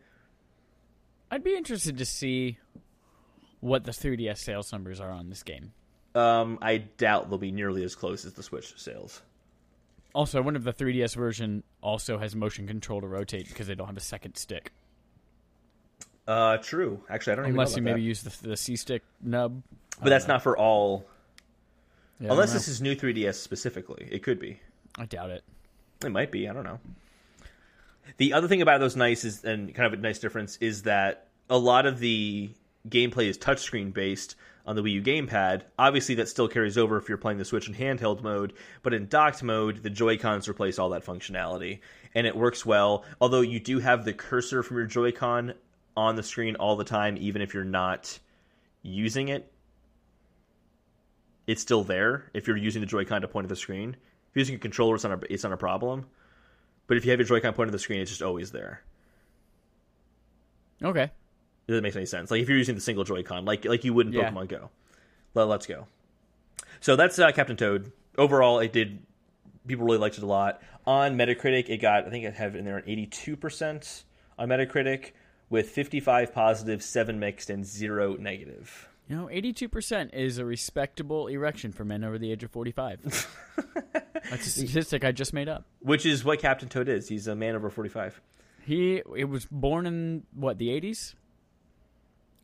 [1.32, 2.58] I'd be interested to see
[3.60, 5.72] what the 3DS sales numbers are on this game.
[6.14, 9.22] Um, I doubt they'll be nearly as close as the Switch sales.
[10.14, 13.74] Also, I wonder if the 3DS version also has motion control to rotate because they
[13.74, 14.72] don't have a second stick.
[16.28, 17.02] Uh, true.
[17.08, 18.06] Actually, I don't Unless you know maybe that.
[18.06, 19.62] use the, the C stick nub.
[20.02, 21.06] But that's not for all.
[22.20, 24.60] Yeah, Unless this is new 3DS specifically, it could be.
[24.98, 25.44] I doubt it.
[26.04, 26.46] It might be.
[26.46, 26.78] I don't know.
[28.16, 31.28] The other thing about those nice is, and kind of a nice difference, is that
[31.48, 32.50] a lot of the
[32.88, 34.36] gameplay is touchscreen based
[34.66, 35.62] on the Wii U gamepad.
[35.78, 39.08] Obviously, that still carries over if you're playing the Switch in handheld mode, but in
[39.08, 41.80] docked mode, the Joy Cons replace all that functionality,
[42.14, 43.04] and it works well.
[43.20, 45.54] Although you do have the cursor from your Joy Con
[45.96, 48.18] on the screen all the time, even if you're not
[48.82, 49.50] using it.
[51.46, 53.90] It's still there if you're using the Joy-Con to point at the screen.
[53.90, 56.06] If you're using a controller, it's not a, it's not a problem.
[56.92, 58.82] But if you have your Joy-Con pointed at the screen, it's just always there.
[60.82, 61.04] Okay.
[61.04, 61.10] If
[61.68, 62.30] that makes any sense.
[62.30, 64.30] Like if you're using the single Joy-Con, like like you would in Yeah.
[64.30, 64.68] Pokemon Go.
[65.32, 65.86] Let, let's go.
[66.80, 67.92] So that's uh, Captain Toad.
[68.18, 68.98] Overall, it did.
[69.66, 70.60] People really liked it a lot.
[70.86, 74.04] On Metacritic, it got I think it had in there an 82 percent
[74.38, 75.12] on Metacritic,
[75.48, 78.86] with 55 positive, seven mixed, and zero negative.
[79.12, 83.28] You know, 82% is a respectable erection for men over the age of 45.
[84.30, 85.66] That's a statistic I just made up.
[85.80, 87.08] Which is what Captain Toad is.
[87.08, 88.22] He's a man over 45.
[88.64, 91.14] He it was born in what, the 80s?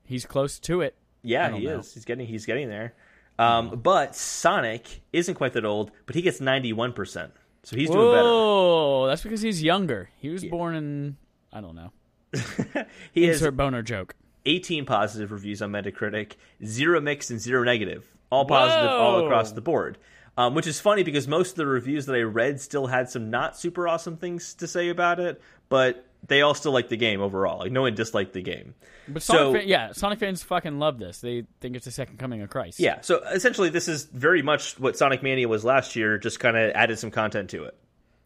[0.04, 0.94] He's close to it.
[1.22, 1.78] Yeah, he know.
[1.78, 1.94] is.
[1.94, 2.92] He's getting he's getting there.
[3.38, 7.32] Um, but Sonic isn't quite that old, but he gets 91 percent.
[7.62, 8.28] So he's doing better.
[8.28, 10.10] Oh, that's because he's younger.
[10.18, 11.16] He was born in
[11.50, 11.92] I don't know.
[13.12, 14.14] He Insert boner joke.
[14.48, 16.32] 18 positive reviews on Metacritic,
[16.64, 19.98] zero mixed and zero negative, all positive all across the board.
[20.36, 23.28] Um, which is funny because most of the reviews that I read still had some
[23.28, 27.20] not super awesome things to say about it, but they all still like the game
[27.20, 27.58] overall.
[27.58, 28.74] Like no one disliked the game.
[29.08, 31.20] But Sonic So- fan, yeah, Sonic fans fucking love this.
[31.20, 32.78] They think it's the second coming of Christ.
[32.78, 36.56] Yeah, so essentially this is very much what Sonic Mania was last year, just kind
[36.56, 37.76] of added some content to it.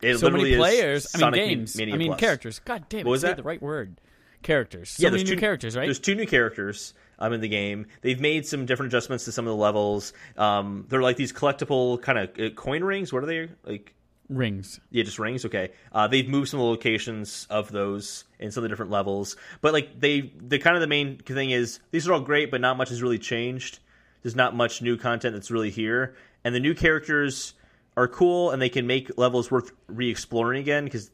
[0.02, 1.14] It so literally many is players.
[1.14, 1.76] I mean, games.
[1.76, 2.20] Mania I mean, Plus.
[2.20, 2.58] characters.
[2.58, 3.06] God damn it!
[3.06, 3.36] What was that?
[3.38, 4.00] the right word.
[4.42, 4.90] Characters.
[4.90, 5.86] So yeah, there's new two characters, right?
[5.86, 7.86] There's two new characters um, in the game.
[8.00, 10.12] They've made some different adjustments to some of the levels.
[10.36, 13.12] Um, they're like these collectible kind of uh, coin rings.
[13.12, 13.94] What are they like?
[14.28, 14.80] Rings.
[14.90, 15.44] Yeah, just rings.
[15.44, 15.70] Okay.
[15.92, 19.36] Uh, they've moved some of the locations of those in some of the different levels,
[19.60, 22.60] but like they, the kind of the main thing is these are all great, but
[22.60, 23.78] not much has really changed.
[24.22, 27.54] There's not much new content that's really here, and the new characters
[27.96, 31.10] are cool, and they can make levels worth re-exploring again because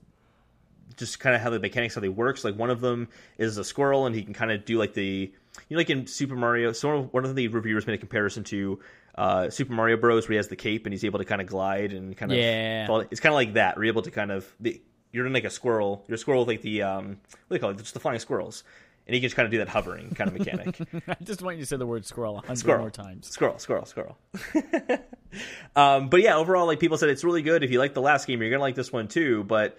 [0.99, 2.45] just kind of how the mechanics how they works.
[2.45, 3.09] Like one of them
[3.39, 5.33] is a squirrel, and he can kind of do like the
[5.69, 6.73] you know like in Super Mario.
[6.73, 8.79] So one of the reviewers made a comparison to
[9.15, 10.29] uh, Super Mario Bros.
[10.29, 12.39] where he has the cape and he's able to kind of glide and kind of
[12.39, 12.87] Yeah.
[12.87, 13.75] fall- It's kind of like that.
[13.77, 14.81] You're able to kind of the,
[15.13, 16.05] you're in like a squirrel.
[16.07, 17.19] You're a squirrel with like the um what do
[17.51, 17.79] they call it?
[17.79, 18.63] Just the flying squirrels.
[19.07, 20.79] And he can just kind of do that hovering kind of mechanic.
[21.09, 22.81] I just want you to say the word squirrel a hundred Squirrel.
[22.81, 23.27] more times.
[23.27, 24.19] Squirrel, squirrel, squirrel.
[25.77, 27.63] um, but yeah, overall, like people said, it's really good.
[27.63, 29.45] If you like the last game, you're gonna like this one too.
[29.45, 29.79] But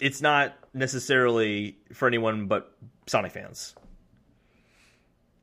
[0.00, 2.72] it's not necessarily for anyone but
[3.06, 3.74] Sonic fans.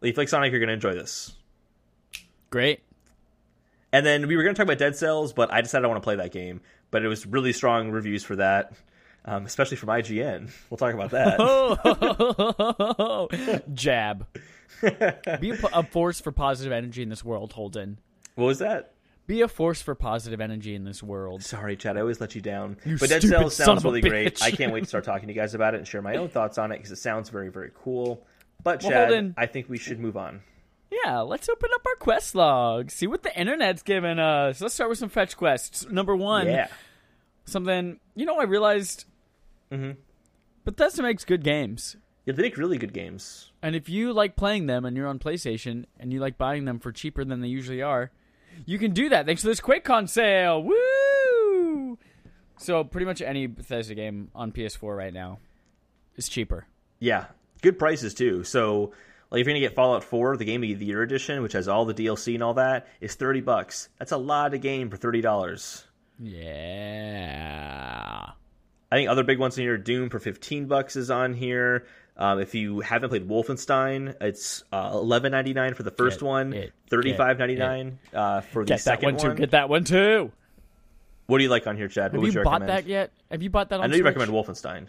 [0.01, 1.33] If you like Sonic, you're gonna enjoy this.
[2.49, 2.81] Great.
[3.91, 6.05] And then we were gonna talk about Dead Cells, but I decided I want to
[6.05, 6.61] play that game.
[6.91, 8.73] But it was really strong reviews for that,
[9.25, 10.51] um, especially from IGN.
[10.69, 11.37] We'll talk about that.
[11.39, 13.27] Oh,
[13.73, 14.27] jab.
[14.81, 17.97] Be a, a force for positive energy in this world, Holden.
[18.35, 18.94] what was that?
[19.27, 21.43] Be a force for positive energy in this world.
[21.43, 21.97] Sorry, Chad.
[21.97, 22.77] I always let you down.
[22.85, 24.41] You but Dead Cells sounds really great.
[24.43, 26.29] I can't wait to start talking to you guys about it and share my own
[26.29, 28.23] thoughts on it because it sounds very, very cool.
[28.63, 30.41] But Well, Chad, Holden- I think we should move on.
[30.91, 32.91] Yeah, let's open up our quest log.
[32.91, 34.61] See what the internet's giving us.
[34.61, 35.89] Let's start with some fetch quests.
[35.89, 36.67] Number one, Yeah.
[37.45, 39.05] something you know I realized.
[39.71, 39.91] Mm-hmm.
[40.63, 43.51] Bethesda makes good games, Yeah, they make really good games.
[43.61, 46.79] and if you like playing them and you're on PlayStation and you like buying them
[46.79, 48.11] for cheaper than they usually are,
[48.65, 50.63] you can do that thanks to this QuakeCon sale.
[50.63, 51.97] Woo!
[52.57, 55.39] So pretty much any Bethesda game on PS4 right now
[56.15, 56.65] is cheaper.
[56.99, 57.25] Yeah,
[57.61, 58.43] good prices too.
[58.43, 58.93] So,
[59.29, 61.67] like, if you're gonna get Fallout 4, the Game of the Year edition, which has
[61.67, 63.89] all the DLC and all that, is thirty bucks.
[63.99, 65.83] That's a lot of game for thirty dollars.
[66.95, 67.51] Yeah.
[68.91, 71.85] I think other big ones in here, Doom for fifteen bucks is on here.
[72.17, 76.25] Um, if you haven't played Wolfenstein, it's uh, eleven ninety nine for the first Get
[76.25, 76.73] one, it.
[76.89, 79.35] thirty five ninety nine uh, for the Get that second one too.
[79.35, 80.31] Get that one too.
[81.27, 82.13] What do you like on here, Chad?
[82.13, 82.69] Have what you bought recommend?
[82.69, 83.11] that yet?
[83.31, 84.87] Have you bought that on I know you recommend Wolfenstein.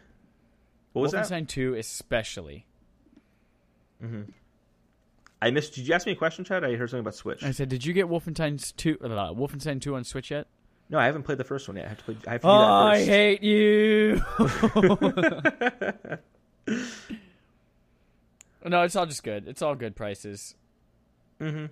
[0.92, 1.26] What was that?
[1.26, 2.66] Wolfenstein 2 especially.
[5.42, 5.74] I missed.
[5.74, 6.64] Did you ask me a question, Chad?
[6.64, 7.42] I heard something about Switch.
[7.42, 10.46] I said, did you get Wolfenstein 2 uh, Wolfenstein 2 on Switch yet?
[10.88, 11.86] No, I haven't played the first one yet.
[11.86, 12.16] I have to play.
[12.26, 14.22] I have to do Oh, that I hate you.
[18.64, 19.46] no, it's all just good.
[19.48, 20.54] It's all good prices.
[21.38, 21.70] Thanks,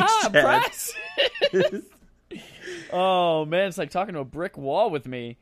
[0.00, 0.94] Ah, prices.
[2.92, 5.38] oh man, it's like talking to a brick wall with me.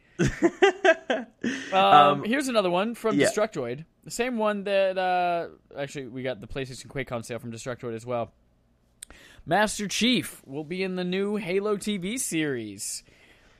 [1.73, 3.27] um, here's another one from yeah.
[3.29, 3.85] Destructoid.
[4.05, 8.07] The same one that uh, actually we got the PlayStation QuakeCon sale from Destructoid as
[8.07, 8.33] well.
[9.45, 13.03] Master Chief will be in the new Halo TV series.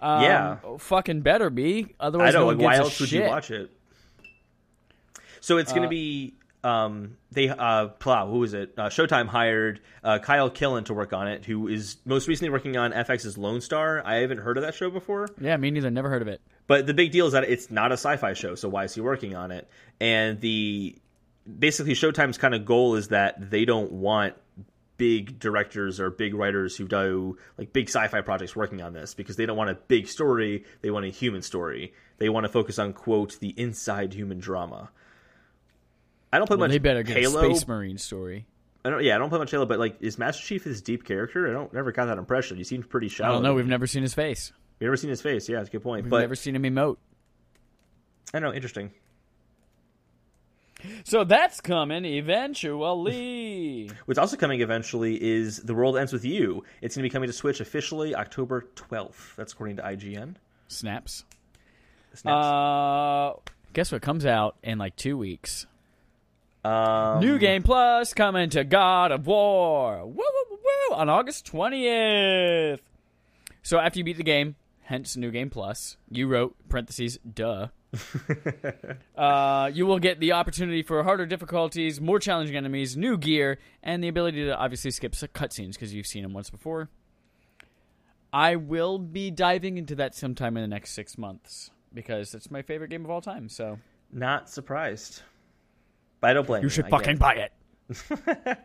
[0.01, 0.57] Um, Yeah.
[0.79, 1.95] fucking better be.
[1.99, 2.45] Otherwise, I know.
[2.51, 3.71] no like, why else would you watch it?
[5.47, 8.27] So it's going to Uh, be um, they uh, plow.
[8.29, 8.75] Who is it?
[8.77, 12.77] Uh, Showtime hired uh, Kyle Killen to work on it, who is most recently working
[12.77, 14.03] on FX's Lone Star.
[14.05, 15.89] I haven't heard of that show before, Yeah, me neither.
[15.89, 16.41] Never heard of it.
[16.67, 18.57] but the big deal is that it's not a sci-fi show.
[18.57, 19.69] So why is he working on it?
[20.01, 20.97] And the
[21.61, 24.35] basically Showtime's kind of goal is that they don't want
[24.97, 29.37] big directors or big writers who do like big sci-fi projects working on this because
[29.37, 32.79] they don't want a big story they want a human story they want to focus
[32.81, 34.89] on quote the inside human drama
[36.33, 38.47] i don't play Well, much they better get halo a Space Marine story.
[38.85, 41.05] i don't yeah i don't play much halo but like is master chief his deep
[41.05, 43.31] character i don't never got that impression he seems pretty shallow.
[43.31, 43.55] I don't know.
[43.55, 44.53] We've never seen his face.
[44.79, 46.63] We've never seen his face yeah it's a good point We've but never seen him
[46.65, 46.97] emote.
[48.35, 48.91] i know interesting
[51.05, 53.91] So that's coming eventually.
[54.05, 56.63] What's also coming eventually is The World Ends With You.
[56.83, 59.35] It's going to be coming to Switch officially October 12th.
[59.37, 60.35] That's according to IGN.
[60.69, 61.25] Snaps.
[62.15, 62.47] Snaps.
[62.47, 63.33] Uh,
[63.73, 65.67] guess what comes out in like two weeks?
[66.67, 70.05] Um, New Game Plus coming to God of War.
[70.05, 70.59] Woo, woo, woo,
[70.91, 72.81] woo, on August 20th.
[73.63, 77.69] So after you beat the game, hence New Game Plus, you wrote parentheses duh.
[79.17, 84.03] uh, you will get the opportunity for harder difficulties, more challenging enemies, new gear, and
[84.03, 86.89] the ability to obviously skip cutscenes because you've seen them once before.
[88.33, 92.63] I will be diving into that sometime in the next six months because it's my
[92.63, 93.49] favorite game of all time.
[93.49, 93.79] So
[94.13, 95.23] Not surprised.
[96.21, 96.67] But I don't blame you.
[96.67, 97.53] you should fucking buy it.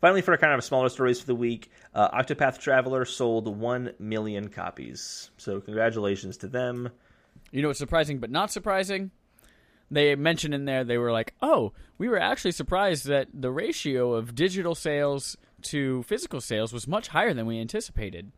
[0.00, 3.92] Finally, for a kind of smaller stories for the week, uh, Octopath Traveler sold 1
[3.98, 5.30] million copies.
[5.36, 6.88] So, congratulations to them.
[7.50, 9.10] You know what's surprising but not surprising?
[9.90, 14.14] They mentioned in there they were like, "Oh, we were actually surprised that the ratio
[14.14, 18.32] of digital sales to physical sales was much higher than we anticipated."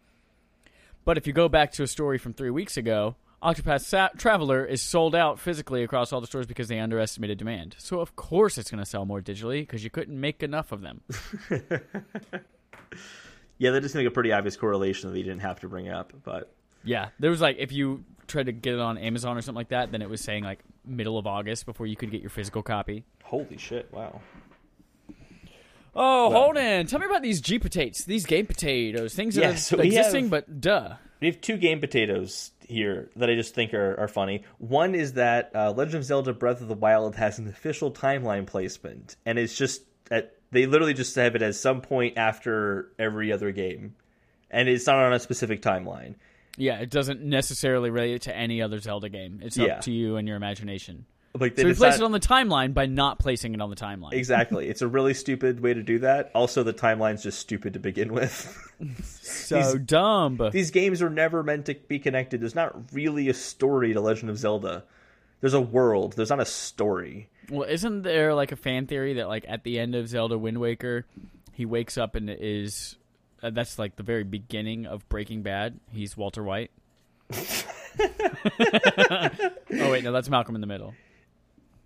[1.05, 3.15] But if you go back to a story from 3 weeks ago,
[3.45, 7.77] Octopath Sa- Traveler is sold out physically across all the stores because they underestimated demand.
[7.79, 10.81] So of course it's going to sell more digitally because you couldn't make enough of
[10.81, 11.03] them.
[13.57, 15.89] Yeah, that just gonna make a pretty obvious correlation that you didn't have to bring
[15.89, 16.13] up.
[16.25, 16.53] But
[16.83, 19.69] Yeah, there was like if you tried to get it on Amazon or something like
[19.69, 22.63] that, then it was saying like middle of August before you could get your physical
[22.65, 23.05] copy.
[23.23, 24.21] holy shit, wow.
[25.95, 26.87] Oh, Well- hold on.
[26.87, 30.25] Tell me about these G potatoes, these game potatoes, things that Yeah, are so existing,
[30.25, 30.95] have- but duh.
[31.21, 34.43] We have two game potatoes here that I just think are, are funny.
[34.59, 38.47] One is that uh, Legend of Zelda Breath of the Wild has an official timeline
[38.47, 43.33] placement, and it's just at, they literally just have it as some point after every
[43.33, 43.95] other game,
[44.51, 46.15] and it's not on a specific timeline.
[46.57, 49.41] Yeah, it doesn't necessarily relate to any other Zelda game.
[49.43, 49.75] It's Yeah.
[49.75, 51.05] up to you and your imagination.
[51.39, 53.77] Like they So we place it on the timeline by not placing it on the
[53.77, 54.13] timeline.
[54.13, 54.69] exactly.
[54.69, 56.31] It's a really stupid way to do that.
[56.33, 58.61] Also, the timeline's just stupid to begin with.
[59.13, 60.41] So These- dumb.
[60.53, 62.41] These games are never meant to be connected.
[62.41, 64.85] There's not really a story to Legend of Zelda.
[65.41, 66.15] There's a world.
[66.15, 67.29] There's not a story.
[67.51, 70.59] Well, isn't there like a fan theory that like at the end of Zelda Wind
[70.59, 71.07] Waker,
[71.53, 72.97] he wakes up and is
[73.43, 75.79] uh, that's like the very beginning of Breaking Bad.
[75.93, 76.71] He's Walter White.
[77.31, 77.51] oh
[79.71, 80.95] wait, no, that's Malcolm in the Middle.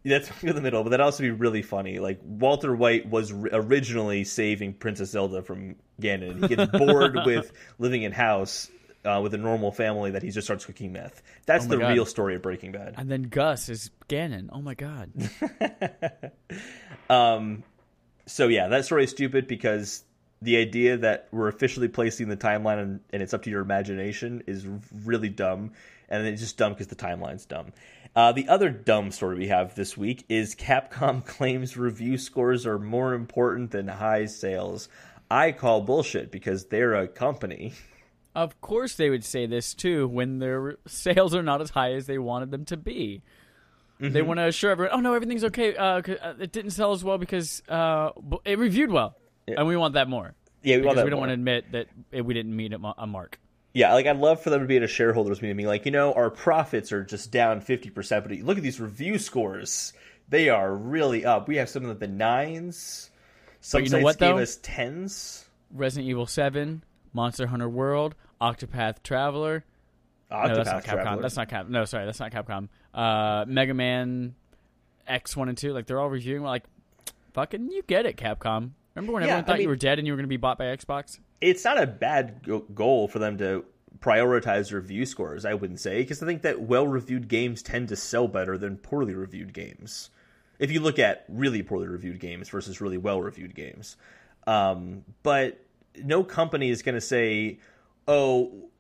[0.05, 1.99] That's in the middle, but that'd also be really funny.
[1.99, 6.43] Like Walter White was r- originally saving Princess Zelda from Ganon.
[6.49, 8.71] He gets bored with living in house
[9.05, 11.23] uh, with a normal family that he just starts cooking meth.
[11.47, 11.93] That's Oh the God.
[11.93, 12.95] real story of Breaking Bad.
[12.97, 14.49] And then Gus is Ganon.
[14.53, 15.11] Oh my god.
[17.11, 17.63] Um,
[18.27, 20.05] so yeah, that story is stupid because
[20.43, 24.43] the idea that we're officially placing the timeline and, and it's up to your imagination
[24.47, 24.67] is
[25.07, 25.73] really dumb,
[26.11, 27.73] and it's just dumb because the timeline's dumb.
[28.19, 32.77] Uh, the other dumb story we have this week is Capcom claims review scores are
[32.77, 34.89] more important than high sales.
[35.31, 37.75] I call bullshit because they're a company.
[38.35, 42.09] Of course they would say this too when their sales are not as high as
[42.09, 43.23] they wanted them to be.
[44.01, 44.13] Mm-hmm.
[44.13, 45.77] They want to assure everyone, "Oh no, everything's okay.
[45.77, 48.11] Uh, uh, it didn't sell as well because uh,
[48.45, 49.15] it reviewed well,
[49.47, 51.71] and we want that more Yeah, we because want that we don't want to admit
[51.71, 53.39] that it, we didn't meet a mark."
[53.75, 55.93] Yeah, like I'd love for them to be at a shareholders meeting, being like, you
[55.93, 59.93] know, our profits are just down fifty percent, but look at these review scores;
[60.29, 61.49] they are really up.
[61.49, 63.11] We have some of the nines.
[63.61, 64.43] Some you know sites what, gave though?
[64.43, 65.45] us tens.
[65.73, 69.65] Resident Evil Seven, Monster Hunter World, Octopath Traveler.
[70.31, 71.03] Octopath no, that's not Capcom.
[71.03, 71.23] Traveler.
[71.23, 71.69] That's not Cap.
[71.69, 72.69] No, sorry, that's not Capcom.
[72.95, 74.35] Uh, Mega Man
[75.07, 76.43] X One and Two, like they're all reviewing.
[76.43, 76.65] Like,
[77.35, 78.71] fucking, you get it, Capcom.
[78.95, 80.29] Remember when Yeah, everyone I thought mean- you were dead and you were going to
[80.29, 81.19] be bought by Xbox?
[81.41, 83.65] It's not a bad goal for them to
[84.01, 85.45] prioritize review scores.
[85.45, 89.15] I wouldn't say because I think that well-reviewed games tend to sell better than poorly
[89.15, 90.11] reviewed games.
[90.59, 93.97] If you look at really poorly reviewed games versus really well-reviewed games,
[94.47, 95.65] um, but
[96.03, 97.61] no company is going to say,
[98.09, 98.71] "Oh,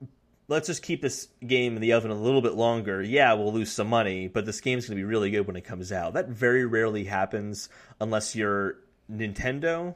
[0.48, 3.02] let's just keep this game in the oven a little bit longer.
[3.02, 5.64] Yeah, we'll lose some money, but this game's going to be really good when it
[5.64, 6.14] comes out.
[6.14, 7.68] That very rarely happens
[8.00, 8.78] unless you're
[9.10, 9.94] Nintendo,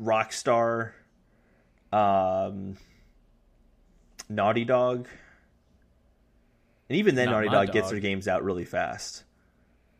[0.00, 0.92] Rockstar,
[1.96, 2.76] um,
[4.28, 5.08] Naughty Dog.
[6.88, 9.24] And even then, Not Naughty my Dog, gets their games out really fast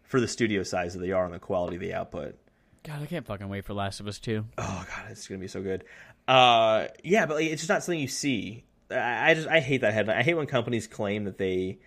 [0.05, 2.37] for the studio size that they are and the quality of the output.
[2.85, 4.45] God, I can't fucking wait for Last of Us 2.
[4.59, 5.85] Oh god, it's gonna be so good.
[6.29, 8.65] Uh, yeah, but like, it's just not something you see.
[8.91, 10.19] I, I just I hate that headline.
[10.19, 11.79] I hate when companies claim that they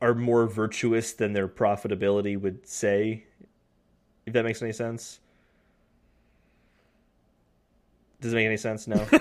[0.00, 3.24] are more virtuous than their profitability would say.
[4.26, 5.18] If that makes any sense.
[8.20, 8.86] Does it make any sense?
[8.88, 9.06] No.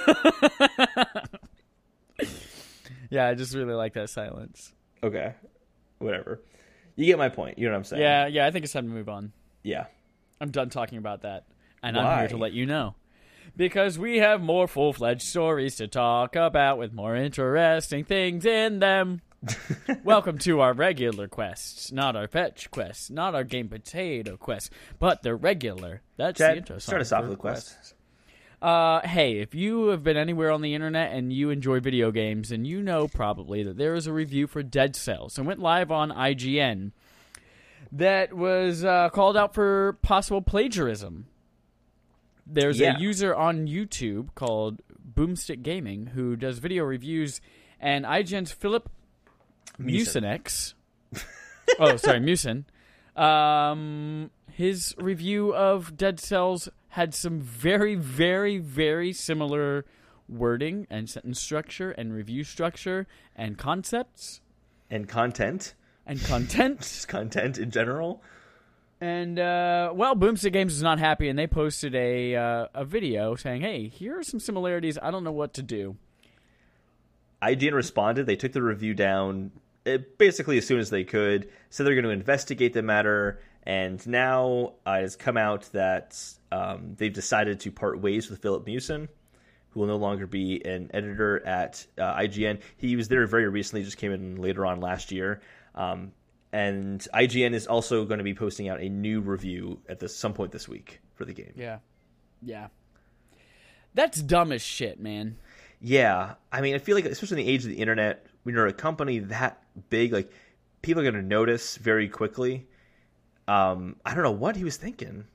[3.09, 4.73] Yeah, I just really like that silence.
[5.01, 5.33] okay.
[5.99, 6.41] Whatever.
[6.97, 7.57] You get my point.
[7.57, 8.01] You know what I'm saying?
[8.01, 9.31] Yeah, yeah, I think it's time to move on.
[9.63, 9.85] Yeah.
[10.41, 11.45] I'm done talking about that.
[11.81, 12.95] And I'm here to let you know.
[13.55, 18.79] Because we have more full fledged stories to talk about with more interesting things in
[18.79, 19.21] them.
[20.03, 25.23] Welcome to our regular quests, not our fetch quests, not our game potato quests, but
[25.23, 26.01] the regular.
[26.17, 27.73] That's the Chad, intro start us off with a quest.
[27.75, 27.93] quests.
[28.61, 32.51] Uh, hey, if you have been anywhere on the internet and you enjoy video games,
[32.51, 35.91] and you know probably that there is a review for Dead Cells and went live
[35.91, 36.91] on IGN
[37.91, 41.27] that was uh, called out for possible plagiarism.
[42.47, 42.95] There's Yeah.
[42.97, 44.81] a user on YouTube called
[45.13, 47.39] Boomstick Gaming who does video reviews,
[47.79, 48.89] and IGN's Filip
[49.79, 50.73] Musinex.
[51.79, 52.63] Oh, sorry, Miucin.
[53.21, 59.85] Um, his review of Dead Cells had some very, very, very similar
[60.27, 63.05] wording and sentence structure and review structure
[63.35, 64.41] and concepts
[64.89, 65.75] And content.
[66.07, 66.79] and content.
[66.81, 68.21] Just content in general.
[68.99, 73.35] and uh, well, Boomstick Games is not happy, and they posted a uh, a video
[73.35, 74.97] saying, "Hey, here are some similarities.
[74.99, 75.97] I don't know what to do."
[77.43, 78.25] IGN responded.
[78.25, 79.51] They took the review down
[79.85, 81.47] eh, basically as soon as they could.
[81.69, 86.17] Said they're going to investigate the matter, and now uh, it has come out that
[86.53, 89.09] um, they've decided to part ways with Filip Miucin,
[89.71, 92.61] who will no longer be an editor at uh, IGN.
[92.77, 95.41] He was there very recently; just came in later on last year.
[95.75, 96.13] Um,
[96.53, 100.33] and IGN is also going to be posting out a new review at this, some
[100.33, 101.51] point this week for the game.
[101.57, 101.79] Yeah,
[102.41, 102.67] yeah.
[103.93, 105.35] That's dumb as shit, man.
[105.81, 108.67] Yeah, I mean, I feel like especially in the age of the internet, when you're
[108.67, 110.31] a company that big, like
[110.81, 112.65] people are going to notice very quickly.
[113.47, 115.25] Um, I don't know what he was thinking.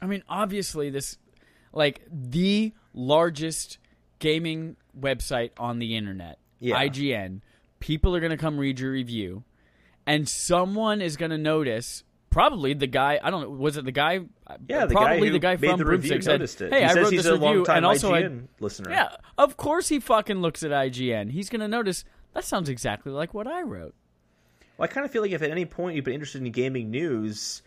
[0.00, 1.16] I mean, obviously, this,
[1.72, 3.78] like, the largest
[4.18, 6.76] gaming website on the internet, Yeah.
[6.82, 7.40] IGN,
[7.80, 9.44] people are going to come read your review,
[10.06, 12.04] and someone is going to notice.
[12.30, 13.20] Probably the guy.
[13.22, 13.50] I don't know.
[13.50, 14.20] Was it the guy?
[14.66, 16.72] Yeah, the probably guy the guy from the review Boomstick said, noticed it.
[16.72, 18.90] "Hey, he I says wrote he's this a review, and also I IGN listener.
[18.90, 21.30] Yeah, of course he fucking looks at IGN.
[21.32, 23.94] He's gonna notice that sounds exactly like what I wrote.
[24.82, 26.90] Well, I kind of feel like if at any point you've been interested in gaming
[26.90, 27.62] news,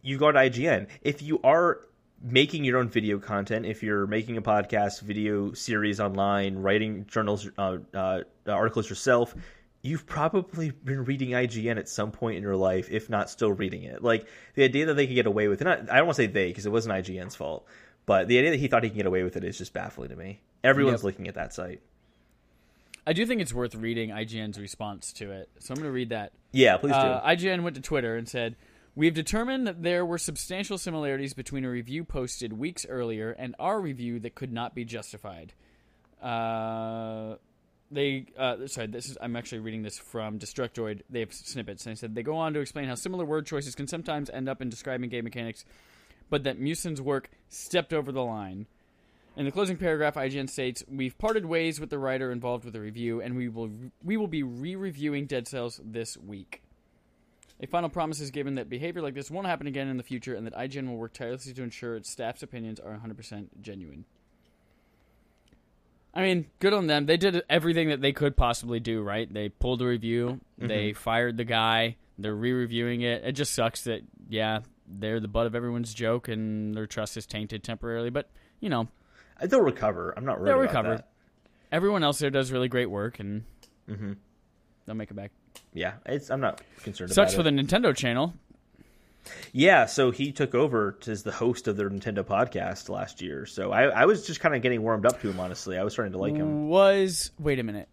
[0.00, 0.86] you go to IGN.
[1.02, 1.82] If you are
[2.22, 7.50] making your own video content, if you're making a podcast, video series online, writing journals,
[7.58, 9.34] uh, uh, articles yourself,
[9.82, 13.82] you've probably been reading IGN at some point in your life, if not still reading
[13.82, 14.02] it.
[14.02, 15.64] Like the idea that they could get away with it.
[15.64, 17.66] Not, I don't want to say they because it wasn't IGN's fault,
[18.06, 20.08] but the idea that he thought he can get away with it is just baffling
[20.08, 20.40] to me.
[20.64, 21.04] Everyone's Yep.
[21.04, 21.82] looking at that site.
[23.06, 26.32] I do think it's worth reading IGN's response to it, so I'm gonna read that.
[26.52, 26.98] Yeah, please do.
[26.98, 28.56] Uh, IGN went to Twitter and said,
[28.94, 33.80] "We've determined that there were substantial similarities between a review posted weeks earlier and our
[33.80, 35.52] review that could not be justified."
[36.20, 37.36] Uh,
[37.90, 41.02] they uh, sorry, this is I'm actually reading this from Destructoid.
[41.08, 43.74] They have snippets, and they said they go on to explain how similar word choices
[43.74, 45.64] can sometimes end up in describing game mechanics,
[46.28, 48.66] but that Miucin's work stepped over the line.
[49.36, 52.80] In the closing paragraph, IGN states, "We've parted ways with the writer involved with the
[52.80, 53.70] review, and we will
[54.02, 56.62] we will be re-reviewing Dead Cells this week."
[57.60, 60.34] A final promise is given that behavior like this won't happen again in the future,
[60.34, 64.04] and that IGN will work tirelessly to ensure its staff's opinions are 100% genuine.
[66.14, 67.04] I mean, good on them.
[67.04, 69.30] They did everything that they could possibly do, right?
[69.32, 70.66] They pulled a review, mm-hmm.
[70.66, 73.22] they fired the guy, they're re-reviewing it.
[73.24, 77.26] It just sucks that yeah, they're the butt of everyone's joke, and their trust is
[77.26, 78.10] tainted temporarily.
[78.10, 78.30] But
[78.60, 78.88] you know,
[79.40, 80.14] They'll recover.
[80.16, 80.96] I'm not worried They'll recover.
[80.96, 81.08] that.
[81.72, 83.44] everyone else there does really great work, and
[83.88, 84.12] Mm-hmm.
[84.86, 85.30] they'll make it back.
[85.72, 87.44] Yeah, it's, I'm not concerned Sucks for it.
[87.44, 88.34] the Nintendo channel.
[89.52, 93.44] Yeah, so he took over as the host of their Nintendo podcast last year.
[93.46, 95.76] So I, I was just kind of getting warmed up to him, honestly.
[95.76, 96.68] I was starting to like him.
[96.68, 97.88] Was wait a minute.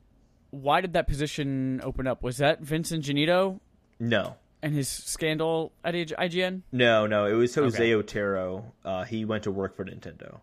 [0.51, 2.21] Why did that position open up?
[2.21, 3.59] Was that Vince Ingenito
[3.99, 6.61] No, and his scandal at IGN?
[6.71, 7.25] no, no.
[7.25, 7.93] It was Jose Okay.
[7.95, 8.71] Otero.
[8.85, 10.39] Uh, he went to work for Nintendo.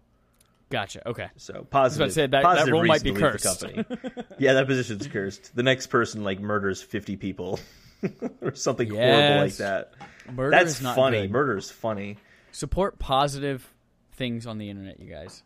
[0.71, 1.07] Gotcha.
[1.09, 1.29] Okay.
[1.37, 2.13] So positive.
[2.13, 3.65] say, that- that role might be cursed.
[4.39, 5.55] Yeah, that position's cursed.
[5.55, 7.59] The next person like murders fifty people
[8.41, 9.93] or something horrible like that.
[10.33, 11.23] Murder That's is not funny.
[11.23, 11.31] good.
[11.33, 12.17] Murder's funny.
[12.53, 13.69] Support positive
[14.13, 15.43] things on the internet, you guys.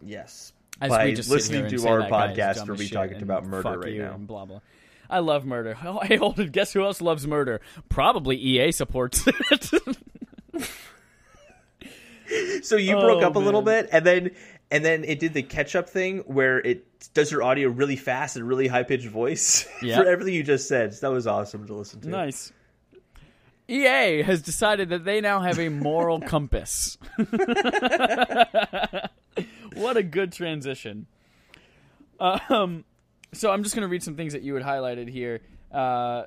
[0.00, 0.52] Yes.
[0.80, 3.44] As By we just listening to our that guy is podcast where we talking about
[3.44, 4.14] murder right now.
[4.14, 4.60] and blah blah.
[5.08, 5.76] I love murder.
[5.84, 6.52] Oh, hey, hold it.
[6.52, 7.60] Guess who else loves murder?
[7.88, 9.96] Probably EA supports it.
[12.62, 14.30] So you broke Oh, up a little bit, and then
[14.70, 18.36] and then it did the catch up thing where it does your audio really fast
[18.36, 19.96] and really high pitched voice Yeah.
[19.98, 20.92] for everything you just said.
[21.00, 22.08] That was awesome to listen to.
[22.08, 22.52] nice.
[23.68, 26.96] EA has decided that they now have a moral compass.
[29.74, 31.06] what a good transition.
[32.20, 32.84] Um,
[33.32, 35.40] so I'm just going to read some things that you had highlighted here.
[35.72, 36.24] Uh,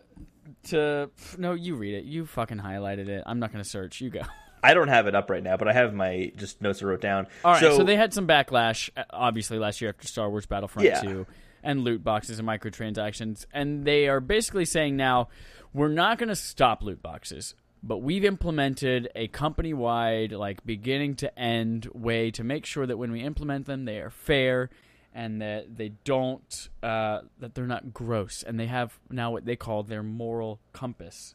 [0.66, 2.04] to no, you read it.
[2.06, 3.24] You fucking highlighted it.
[3.26, 4.02] I'm not going to search.
[4.02, 4.22] You go.
[4.64, 7.02] I don't have it up right now, but I have my just notes I wrote
[7.02, 7.28] down.
[7.44, 10.86] All right, so, they had some backlash, uh, obviously, last year after Star Wars Battlefront
[10.86, 11.02] Yeah.
[11.02, 11.26] 2
[11.64, 13.46] and loot boxes and microtransactions.
[13.54, 15.30] And they are basically saying now,
[15.74, 21.16] we're not going to stop loot boxes, but we've implemented a company wide, like beginning
[21.16, 24.70] to end way to make sure that when we implement them, they are fair
[25.14, 28.44] and that they don't, uh, that they're not gross.
[28.44, 31.34] And they have now what they call their moral compass.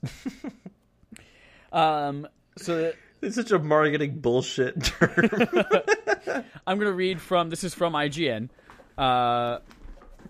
[1.73, 2.95] um, so that
[3.25, 5.29] it's such a marketing bullshit term.
[6.67, 8.51] I'm going to read from this is from IGN.
[8.97, 9.59] Uh,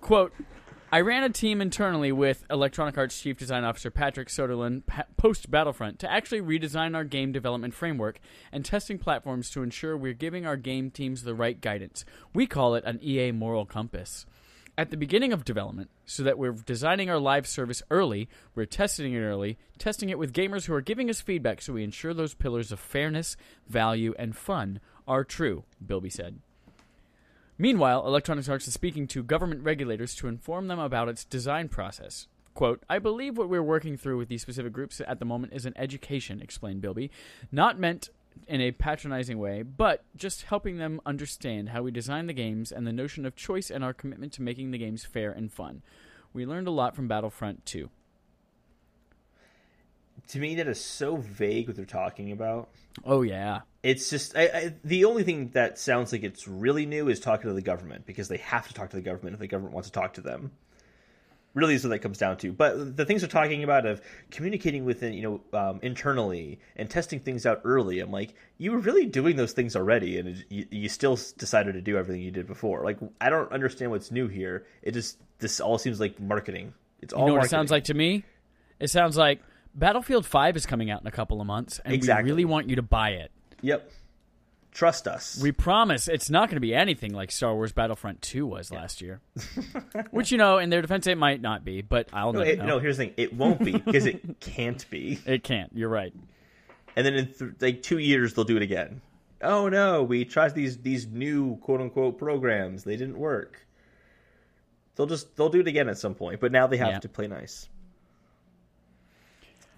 [0.01, 0.33] quote
[0.95, 5.51] I ran a team internally with Electronic Arts Chief Design Officer Patrick Soderlund pa- post
[5.51, 8.21] Battlefront to actually redesign our game development framework
[8.53, 12.05] and testing platforms to ensure we're giving our game teams the right guidance.
[12.33, 14.25] We call it an EA moral compass.
[14.77, 19.13] At the beginning of development, so that we're designing our live service early, we're testing
[19.13, 22.35] it early, testing it with gamers who are giving us feedback so we ensure those
[22.35, 23.37] pillars of fairness,
[23.69, 26.41] value, and fun are true, Bilbey said.
[27.57, 32.27] Meanwhile, Electronic Arts is speaking to government regulators to inform them about its design process.
[32.55, 35.67] Quote, I believe what we're working through with these specific groups at the moment is
[35.67, 37.11] an education, explained Bilbey.
[37.53, 38.11] Not meant
[38.47, 42.87] in a patronizing way, but just helping them understand how we design the games and
[42.87, 45.83] the notion of choice and our commitment to making the games fair and fun.
[46.33, 47.89] We learned a lot from Battlefront 2.
[50.29, 52.69] to me, that is so vague what they're talking about.
[53.05, 53.61] Oh, yeah.
[53.83, 57.49] It's just I, I, the only thing that sounds like it's really new is talking
[57.49, 59.91] to the government because they have to talk to the government if the government wants
[59.91, 60.53] to talk to them.
[61.55, 62.53] Really, is what that comes down to.
[62.53, 64.01] But the things they're talking about of
[64.31, 68.01] communicating within, you know, um, internally and testing things out early.
[68.01, 71.75] I'm like, you were really doing those things already, and it, you, you still decided
[71.75, 72.83] to do everything you did before.
[72.83, 74.67] Like, I don't understand what's new here.
[74.83, 76.75] It just this all seems like marketing.
[77.01, 78.25] It's all You know what it sounds like to me?
[78.81, 79.41] It sounds like
[79.75, 82.25] Battlefield 5 is coming out in a couple of months, and Exactly.
[82.25, 83.31] we really want you to buy it.
[83.61, 83.91] Yep.
[84.75, 85.41] Trust us.
[85.41, 89.01] We promise it's not going to be anything like Star Wars Battlefront 2 was last
[89.01, 89.21] year.
[90.11, 92.59] Which, you know, in their defense, it might not be, but I'll no, never it-
[92.59, 92.67] know.
[92.67, 93.15] no, here's the thing.
[93.17, 95.21] It won't be because it can't be.
[95.25, 95.71] It can't.
[95.75, 96.13] You're right.
[96.97, 99.01] and then in th- like two years they'll do it again.
[99.43, 102.83] Oh no, we tried these these new quote unquote programs.
[102.85, 103.67] They didn't work.
[104.97, 106.99] They'll just they'll do it again at some point, but now they have Yeah.
[107.01, 107.69] to play nice.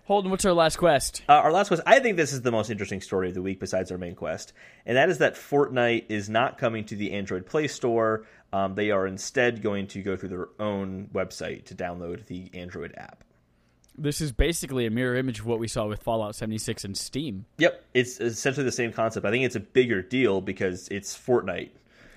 [0.06, 1.22] Holden, what's our last quest?
[1.28, 3.58] Uh, our last quest, I think this is the most interesting story of the week
[3.58, 4.52] besides our main quest,
[4.84, 8.24] and that is that Fortnite is not coming to the Android Play Store.
[8.52, 12.94] Um, they are instead going to go through their own website to download the Android
[12.96, 13.24] app.
[13.98, 17.46] This is basically a mirror image of what we saw with Fallout 76 and Steam,
[17.58, 19.26] Yep, it's essentially the same concept.
[19.26, 21.70] I think it's a bigger deal because it's Fortnite.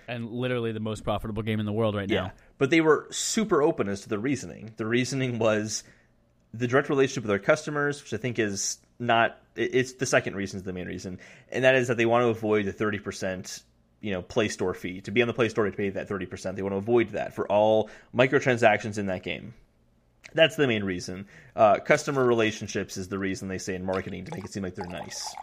[0.07, 2.31] and literally the most profitable game in the world right Yeah, now.
[2.59, 4.73] but they were super open as to the reasoning.
[4.77, 5.83] The reasoning was
[6.53, 10.57] the direct relationship with our customers, which I think is not it's the second reason
[10.57, 11.19] is the main reason,
[11.51, 13.63] and that is that they want to avoid the thirty percent,
[14.01, 16.25] you know, Play Store fee to be on the Play Store to pay that thirty
[16.25, 16.55] percent.
[16.55, 19.53] They want to avoid that for all microtransactions in that game.
[20.33, 21.27] That's the main reason.
[21.55, 24.75] Uh, customer relationships is the reason they say in marketing to make it seem like
[24.75, 25.33] they're nice.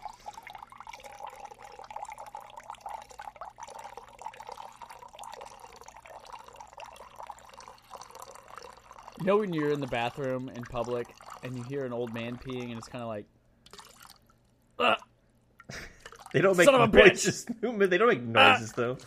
[9.27, 11.07] Know when you're in the bathroom in public
[11.43, 13.25] and you hear an old man peeing and it's kind of like,
[14.79, 14.97] "Ugh."
[16.33, 17.07] They don't make Son of a bitch!
[17.07, 17.45] noises.
[17.61, 18.97] they don't make noises though.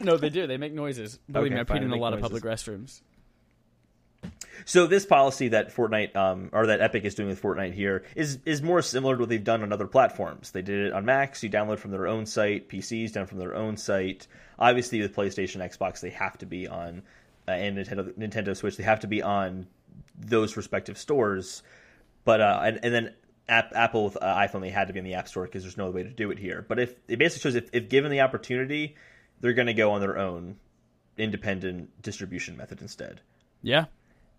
[0.00, 0.46] no, they do.
[0.46, 1.18] They make noises.
[1.30, 2.24] Believe Okay, me, I've peed in a lot noises.
[2.26, 3.00] of public restrooms.
[4.66, 8.40] So this policy that Fortnite um, or that Epic is doing with Fortnite here is
[8.44, 10.50] is more similar to what they've done on other platforms.
[10.50, 11.42] They did it on Macs.
[11.42, 12.68] You download from their own site.
[12.68, 14.26] PCs down from their own site.
[14.58, 17.02] Obviously, with PlayStation, Xbox, they have to be on,
[17.48, 19.66] uh, and Nintendo, Nintendo Switch, they have to be on
[20.18, 21.62] those respective stores.
[22.24, 23.14] But uh, and, and then
[23.48, 25.76] App, Apple with uh, iPhone, they had to be in the App Store because there's
[25.76, 26.64] no other way to do it here.
[26.66, 28.96] But if it basically shows if, if given the opportunity,
[29.40, 30.56] they're going to go on their own
[31.16, 33.20] independent distribution method instead.
[33.62, 33.86] Yeah.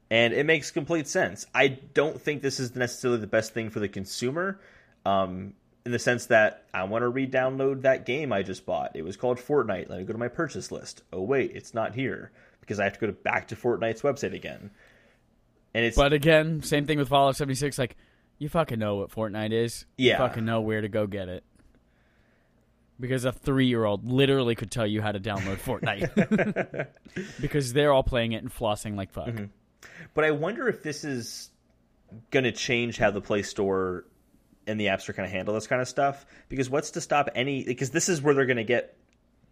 [0.09, 1.45] And it makes complete sense.
[1.53, 4.59] I don't think this is necessarily the best thing for the consumer,
[5.05, 5.53] um,
[5.85, 8.95] in the sense that I want to re-download that game I just bought.
[8.95, 9.89] It was called Fortnite.
[9.89, 11.03] Let me go to my purchase list.
[11.11, 12.31] Oh wait, it's not here
[12.67, 14.71] because I have to go to, back to Fortnite's website again.
[15.73, 17.77] And it's But again, same thing with Fallout 76.
[17.77, 17.95] Like,
[18.39, 19.85] you fucking know what Fortnite is.
[19.97, 20.17] You Yeah.
[20.17, 21.43] fucking know where to go get it.
[22.99, 26.87] Because a three year old literally could tell you how to download Fortnite.
[27.41, 29.27] because they're all playing it and flossing like fuck.
[29.27, 29.45] Mm-hmm.
[30.13, 31.49] But I wonder if this is
[32.31, 34.05] going to change how the Play Store
[34.65, 36.25] and the App Store kind of handle this kind of stuff.
[36.49, 37.63] Because what's to stop any?
[37.63, 38.97] Because this is where they're going to get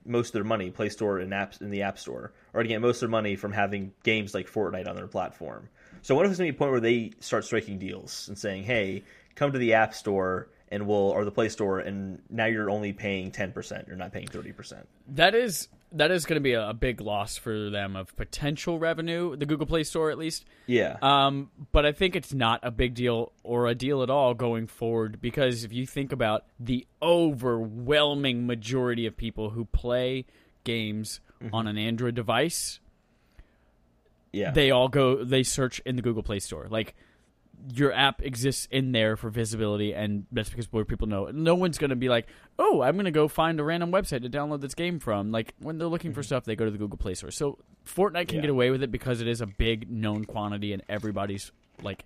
[0.05, 2.81] most of their money, Play Store and apps in the App Store, or to get
[2.81, 5.69] most of their money from having games like Fortnite on their platform.
[6.01, 8.37] So what if there's going to be a point where they start striking deals and
[8.37, 9.03] saying, "Hey,
[9.35, 12.91] come to the App Store." And we'll or the Play Store, and now you're only
[12.91, 13.87] paying ten percent.
[13.87, 14.89] You're not paying thirty percent.
[15.09, 18.79] That is that is going to be a, a big loss for them of potential
[18.79, 20.45] revenue, the Google Play Store at least.
[20.67, 24.33] Yeah, Um, but I think it's not a big deal or a deal at all
[24.33, 30.25] going forward because if you think about the overwhelming majority of people who play
[30.63, 31.19] games
[31.53, 32.79] on an Android device,
[34.31, 34.51] yeah.
[34.51, 36.67] they all go they search in the Google Play Store.
[36.69, 36.95] Like
[37.73, 41.29] your app exists in there for visibility and that's because more people know.
[41.31, 42.27] No one's going to be like,
[42.59, 45.53] "Oh, I'm going to go find a random website to download this game from." Like
[45.59, 46.27] when they're looking for mm-hmm.
[46.27, 47.31] stuff, they go to the Google Play Store.
[47.31, 48.41] So Fortnite can Yeah.
[48.41, 51.51] get away with it because it is a big known quantity and everybody's
[51.81, 52.05] like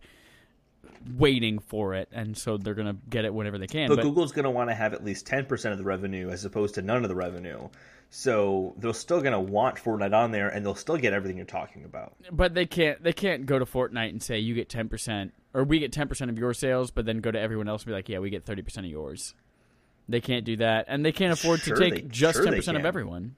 [1.18, 3.88] waiting for it and so they're going to get it whenever they can.
[3.88, 6.44] But, But, Google's going to want to have at least 10% of the revenue as
[6.46, 7.70] opposed to none of the revenue.
[8.10, 11.46] So they're still going to want Fortnite on there and they'll still get everything you're
[11.46, 12.16] talking about.
[12.32, 15.80] but they can't they can't go to Fortnite and say you get 10% or we
[15.80, 18.20] get 10% of your sales but then go to everyone else and be like, "Yeah,
[18.20, 19.34] we get 30% of yours."
[20.08, 22.78] They can't do that and they can't afford Sure to take they- just sure 10%
[22.78, 23.36] of everyone.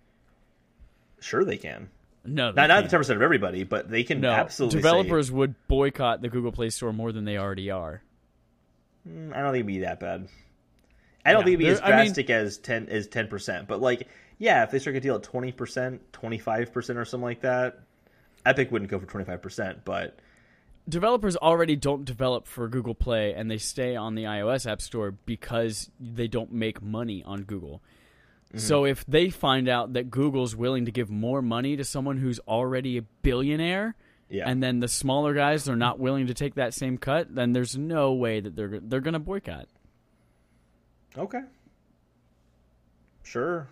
[1.19, 1.89] Sure, they can.
[2.23, 5.31] No, they Not, not the 10% of everybody, but they can No, absolutely say- developers
[5.31, 8.01] would boycott the Google Play Store more than they already are.
[9.07, 10.27] Mm, I don't think it'd be that bad.
[11.25, 13.67] I don't think it'd be as I mean- drastic as 10 as 10%.
[13.67, 14.07] But, like,
[14.37, 17.79] yeah, if they strike a deal at 20%, 25% or something like that,
[18.45, 20.17] Epic wouldn't go for 25%, but
[20.89, 25.11] Developers already don't develop for Google Play and they stay on the iOS App Store
[25.11, 27.81] because they don't make money on Google.
[28.49, 28.57] Mm-hmm.
[28.57, 32.39] So if they find out that Google's willing to give more money to someone who's
[32.47, 33.95] already a billionaire,
[34.29, 34.49] yeah.
[34.49, 37.77] and then the smaller guys are not willing to take that same cut, then there's
[37.77, 39.67] no way that they're they're going to boycott.
[41.17, 41.41] Okay.
[43.23, 43.67] Sure.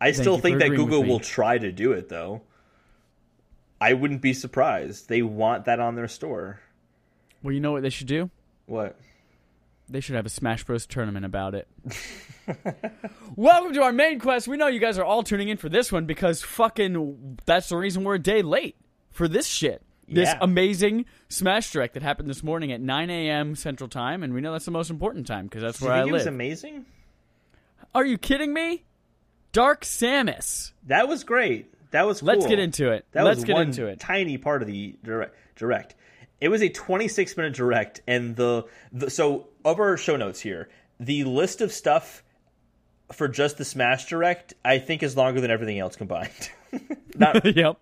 [0.00, 2.42] I still think that Google will try to do it though.
[3.84, 5.10] I wouldn't be surprised.
[5.10, 6.58] They want that on their store.
[7.42, 8.30] Well, you know what they should do?
[8.64, 8.98] What?
[9.90, 10.86] They should have a Smash Bros.
[10.86, 11.68] tournament about it.
[13.36, 14.48] Welcome to our main quest.
[14.48, 17.76] We know you guys are all tuning in for this one because fucking that's the
[17.76, 18.76] reason we're a day late
[19.10, 19.82] for this shit.
[20.08, 20.38] This Yeah.
[20.40, 23.54] amazing Smash Direct that happened this morning at 9 a.m.
[23.54, 26.08] Central Time, and we know that's the most important time because that's where I think
[26.08, 26.32] it was live.
[26.32, 26.86] amazing?
[27.94, 28.84] Are you kidding me?
[29.52, 30.72] Dark Samus.
[30.86, 31.73] That was great.
[31.94, 32.26] That was cool.
[32.26, 33.06] Let's get into it.
[33.12, 34.00] That Let's was get one into it.
[34.00, 35.36] tiny part of the direct.
[35.54, 35.94] direct.
[36.40, 40.68] It was a 26 minute direct, and the, the so of our show notes here,
[40.98, 42.24] the list of stuff
[43.12, 46.50] for just the Smash Direct, I think is longer than everything else combined.
[47.14, 47.78] not yep.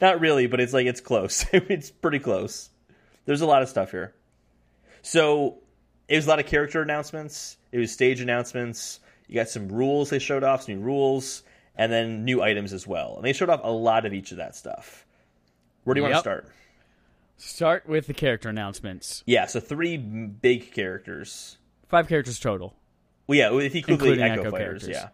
[0.00, 1.46] not really, but it's like it's close.
[1.52, 2.68] it's pretty close.
[3.26, 4.12] There's a lot of stuff here.
[5.02, 5.58] So
[6.08, 7.58] it was a lot of character announcements.
[7.70, 8.98] It was stage announcements.
[9.28, 11.44] You got some rules they showed off, some new rules,
[11.76, 13.14] and then new items as well.
[13.16, 15.06] And they showed off a lot of each of that stuff.
[15.84, 16.48] Where do you want to start?
[17.36, 19.24] Start with the character announcements.
[19.26, 21.58] Yeah, so three big characters.
[21.88, 22.74] Five characters total.
[23.26, 24.88] Well, yeah, if you include Including Echo, Echo Fighters, characters.
[24.88, 25.08] yeah.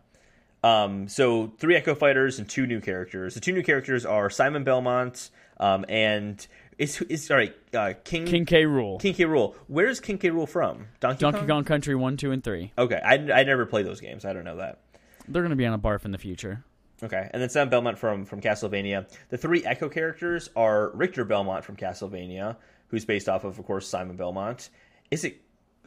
[0.83, 3.35] Um, so three Echo Fighters and two new characters.
[3.35, 6.45] The two new characters are Simon Belmont um, and
[6.79, 8.65] is is sorry uh, King King K.
[8.65, 9.01] Rool.
[9.01, 9.25] King K.
[9.25, 9.55] Rool.
[9.67, 10.31] Where's King K.
[10.31, 10.87] Rool from?
[11.01, 11.49] Donkey, Donkey Kong?
[11.49, 12.73] Kong Country 1, 2, and 3.
[12.79, 14.25] Okay, I, I never played those games.
[14.25, 14.81] I don't know that.
[15.29, 16.65] They're going to be on a barf in the future.
[17.03, 19.09] Okay, and then Sam Belmont from from Castlevania.
[19.29, 22.57] The three Echo characters are Richter Belmont from Castlevania,
[22.89, 24.69] who's based off of, of course, Simon Belmont.
[25.11, 25.41] Is it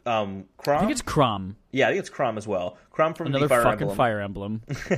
[0.06, 0.76] um Chrom?
[0.76, 1.56] I think it's Chrom.
[1.70, 2.78] yeah, I think it's Chrom as well.
[2.94, 3.96] Chrom from Another the Fire fucking Emblem.
[3.96, 4.62] Fire Emblem.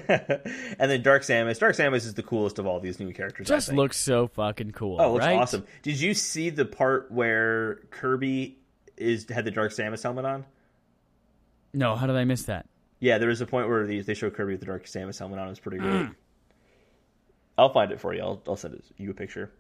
[0.79, 1.59] and then Dark Samus.
[1.59, 3.49] Dark Samus is the coolest of all these new characters.
[3.49, 5.01] Just looks so fucking cool.
[5.01, 5.37] Oh, looks right?
[5.37, 5.65] awesome.
[5.83, 8.59] Did you see the part where Kirby
[8.97, 10.45] is had the Dark Samus helmet on?
[11.73, 12.67] No, how did I miss that?
[13.01, 15.39] Yeah, there was a point where they, they show Kirby with the Dark Samus helmet
[15.39, 15.47] on.
[15.47, 15.93] It was pretty great.
[15.93, 16.15] Mm.
[17.59, 18.23] I'll find it for you.
[18.23, 19.51] I'll, I'll send it, you a picture.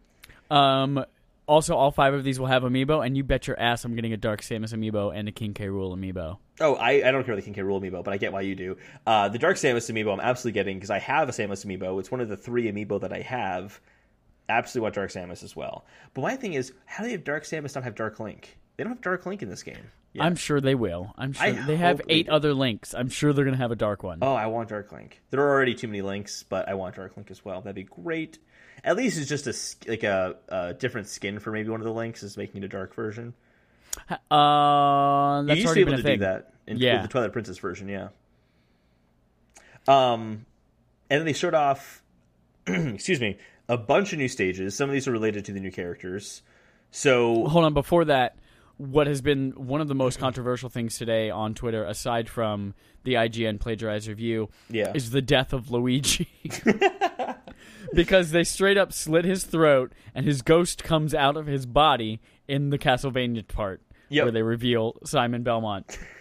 [0.50, 1.04] Um,
[1.46, 4.14] Also, all five of these will have amiibo, and you bet your ass I'm getting
[4.14, 5.66] a Dark Samus amiibo and a King K.
[5.66, 6.38] Rool amiibo.
[6.60, 7.60] Oh, I, I don't care about the King K.
[7.60, 8.78] Rool amiibo, but I get why you do.
[9.06, 12.00] Uh, the Dark Samus amiibo I'm absolutely getting because I have a Samus amiibo.
[12.00, 13.78] It's one of the three amiibo that I have.
[14.48, 15.84] Absolutely want Dark Samus as well.
[16.14, 18.56] But my thing is, how do they have Dark Samus not have Dark Link?
[18.76, 19.90] They don't have Dark Link in this game.
[20.14, 20.24] Yeah.
[20.24, 21.12] I'm sure they will.
[21.18, 22.94] I'm sure I they have hope they eight other links.
[22.94, 24.20] I'm sure they're gonna have a dark one.
[24.22, 25.20] Oh, I want Dark Link.
[25.30, 27.60] There are already too many links, but I want Dark Link as well.
[27.60, 28.38] That'd be great.
[28.84, 31.92] At least it's just a like a, a different skin for maybe one of the
[31.92, 33.34] links is making it a dark version.
[34.30, 36.18] Uh, that's you used to already be able to thing.
[36.20, 37.02] do that in Yeah.
[37.02, 38.08] the Twilight Princess version, yeah.
[39.86, 40.46] Um,
[41.10, 42.02] and then they showed off,
[42.66, 43.38] excuse me,
[43.68, 44.76] a bunch of new stages.
[44.76, 46.42] Some of these are related to the new characters.
[46.90, 48.36] So Hold on, before that,
[48.76, 53.14] what has been one of the most controversial things today on Twitter, aside from the
[53.14, 56.28] IGN plagiarized review, yeah, is the death of Luigi.
[57.94, 62.20] because they straight up slit his throat and his ghost comes out of his body
[62.48, 64.24] in the Castlevania part Yep.
[64.26, 65.98] where they reveal Simon Belmont.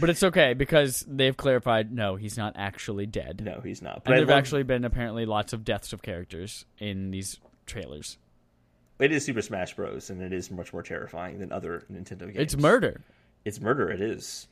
[0.00, 3.42] but it's okay because they've clarified no, he's not actually dead.
[3.44, 4.02] no, he's not.
[4.04, 8.16] But And there've love- actually been apparently lots of deaths of characters in these trailers.
[9.02, 10.10] It is Super Smash Bros.
[10.10, 12.36] and it is much more terrifying than other Nintendo games.
[12.36, 13.00] It's murder.
[13.44, 13.90] It's murder.
[13.90, 14.46] It is.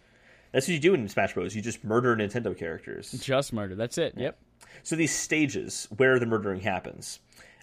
[0.52, 1.54] That's what you do in Smash Bros.
[1.54, 3.12] You just murder Nintendo characters.
[3.12, 3.74] Just murder.
[3.76, 4.14] That's it.
[4.16, 4.36] Yep.
[4.82, 7.20] So these stages where the murdering happens,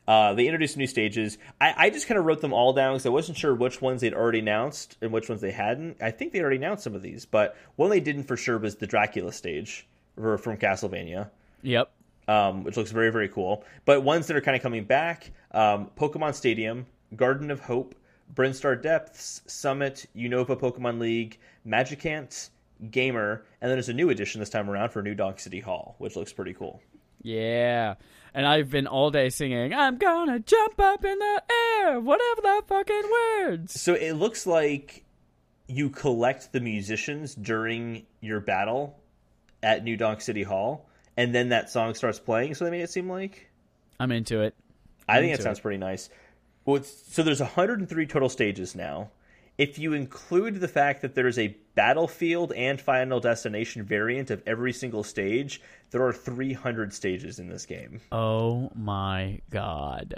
[0.08, 1.38] uh, they introduced new stages.
[1.60, 4.02] I, I just kind of wrote them all down because I wasn't sure which ones
[4.02, 6.02] they'd already announced and which ones they hadn't.
[6.02, 8.78] I think they already announced some of these, but one they didn't for sure was
[8.78, 9.86] the Dracula stage
[10.16, 11.30] from Castlevania.
[11.64, 11.92] Yep.
[12.28, 13.64] Um, which looks very very cool.
[13.86, 17.96] But ones that are kind of coming back: um, Pokemon Stadium, Garden of Hope,
[18.34, 22.50] Brinstar Depths, Summit, Unova Pokemon League, Magicant,
[22.92, 25.96] Gamer, and then there's a new addition this time around for New Donk City Hall,
[26.00, 26.82] which looks pretty cool.
[27.22, 27.96] Yeah.
[28.34, 31.44] And I've been all day singing, I'm gonna jump up in the
[31.80, 33.80] air, whatever the fucking words.
[33.80, 35.04] So it looks like
[35.68, 39.00] you collect the musicians during your battle
[39.64, 40.87] at New Donk City Hall,
[41.18, 42.56] and then that song starts playing.
[42.56, 43.50] So they made it seem like.
[44.00, 44.56] I'm into it.
[45.10, 46.10] I think that sounds pretty nice.
[46.66, 49.10] Well, it's, so there's 103 total stages now.
[49.58, 54.72] If you include the fact that there's a battlefield and final destination variant of every
[54.72, 58.02] single stage, there are 300 stages in this game.
[58.12, 60.16] Oh my god.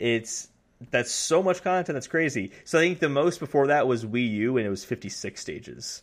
[0.00, 0.48] It's
[0.90, 1.94] that's so much content.
[1.94, 2.52] That's crazy.
[2.64, 6.02] So I think the most before that was Wii U, and it was 56 stages.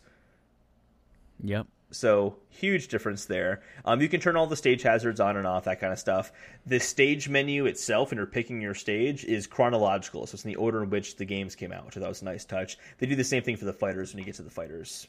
[1.42, 1.66] Yep.
[1.90, 3.62] So huge difference there.
[3.84, 6.32] Um, you can turn all the stage hazards on and off, that kind of stuff.
[6.66, 10.56] The stage menu itself, when you're picking your stage, is chronological, so it's in the
[10.56, 11.86] order in which the games came out.
[11.86, 12.76] Which I thought was a nice touch.
[12.98, 15.06] They do the same thing for the fighters when you get to the fighters.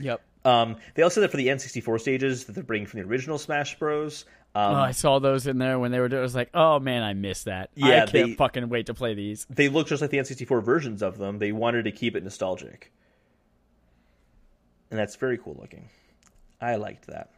[0.00, 0.22] Yep.
[0.44, 3.38] Um, they also did that for the N64 stages that they're bringing from the original
[3.38, 4.24] Smash Bros.
[4.54, 6.20] Um, oh, I saw those in there when they were doing.
[6.20, 7.70] I was like, oh man, I missed that.
[7.74, 9.46] Yeah, I can't they- fucking wait to play these.
[9.50, 11.38] they look just like the N64 versions of them.
[11.38, 12.92] They wanted to keep it nostalgic,
[14.92, 15.88] and that's very cool looking.
[16.60, 17.30] I liked that.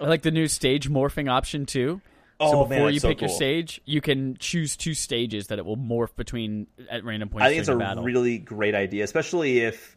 [0.00, 2.02] I like the new stage morphing option too.
[2.38, 5.46] Oh, so man, before that's you so pick your stage, you can choose two stages
[5.46, 8.04] that it will morph between at random points I think it's a battle.
[8.04, 9.96] really great idea, especially if,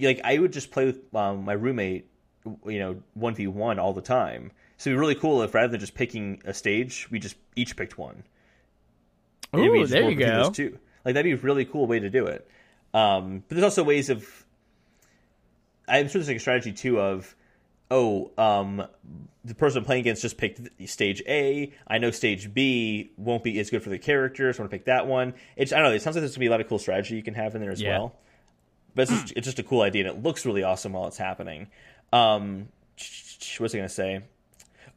[0.00, 2.06] like, I would just play with um, my roommate,
[2.44, 4.52] you know, one v one all the time.
[4.76, 7.76] So it'd be really cool if rather than just picking a stage, we just each
[7.76, 8.22] picked one.
[9.56, 10.52] Ooh, there you go.
[11.04, 12.48] Like that'd be a really cool way to do it.
[12.92, 14.45] Um, but there's also ways of.
[15.88, 17.34] I'm sure there's like a strategy too of,
[17.90, 18.82] oh, um,
[19.44, 21.72] the person I'm playing against just picked stage A.
[21.86, 24.86] I know stage B won't be as good for the character, so I'm gonna pick
[24.86, 25.34] that one.
[25.56, 25.94] It's I don't know.
[25.94, 27.60] It sounds like there's gonna be a lot of cool strategy you can have in
[27.60, 27.98] there as Yeah.
[27.98, 28.16] well.
[28.94, 31.18] But it's just, it's just a cool idea, and it looks really awesome while it's
[31.18, 31.68] happening.
[32.12, 32.68] Um,
[33.60, 34.22] was I gonna say?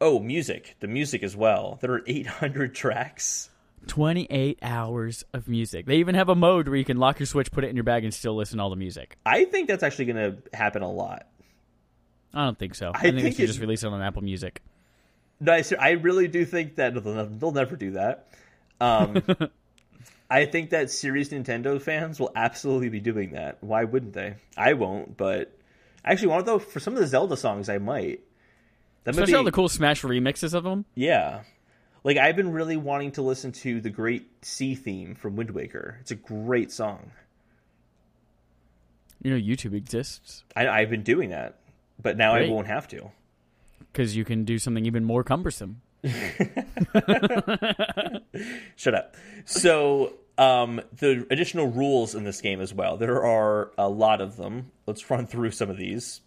[0.02, 0.78] Oh, music.
[0.80, 1.78] The music as well.
[1.82, 3.50] There are 800 tracks.
[3.88, 5.86] 28 hours of music.
[5.86, 7.84] They even have a mode where you can lock your switch, put it in your
[7.84, 9.18] bag, and still listen to all the music.
[9.26, 11.28] I think that's actually going to happen a lot.
[12.34, 12.92] I don't think so.
[12.94, 14.62] I, I think, they should just release it on Apple Music.
[15.40, 18.28] No, I, I really do think that they'll, they'll never do that.
[18.80, 19.24] Um,
[20.30, 23.58] I think that serious Nintendo fans will absolutely be doing that.
[23.62, 24.36] Why wouldn't they?
[24.56, 25.58] I won't, but
[26.06, 28.22] I actually, want though for some of the Zelda songs, I might.
[29.06, 30.86] That Especially all the cool Smash remixes of them.
[30.94, 31.42] Yeah.
[32.04, 35.98] Like I've been really wanting to listen to the Great Sea theme from Wind Waker.
[36.02, 37.12] It's a great song.
[39.22, 41.60] You know, YouTube exists I, I've been doing that,
[42.02, 42.50] but now Great.
[42.50, 43.12] I won't have to.
[43.92, 45.82] because you can do something even more cumbersome.
[48.78, 49.16] Shut up.
[49.44, 52.96] So, um, the additional rules in this game as well.
[52.96, 54.72] There are a lot of them.
[54.86, 56.22] Let's run through some of these.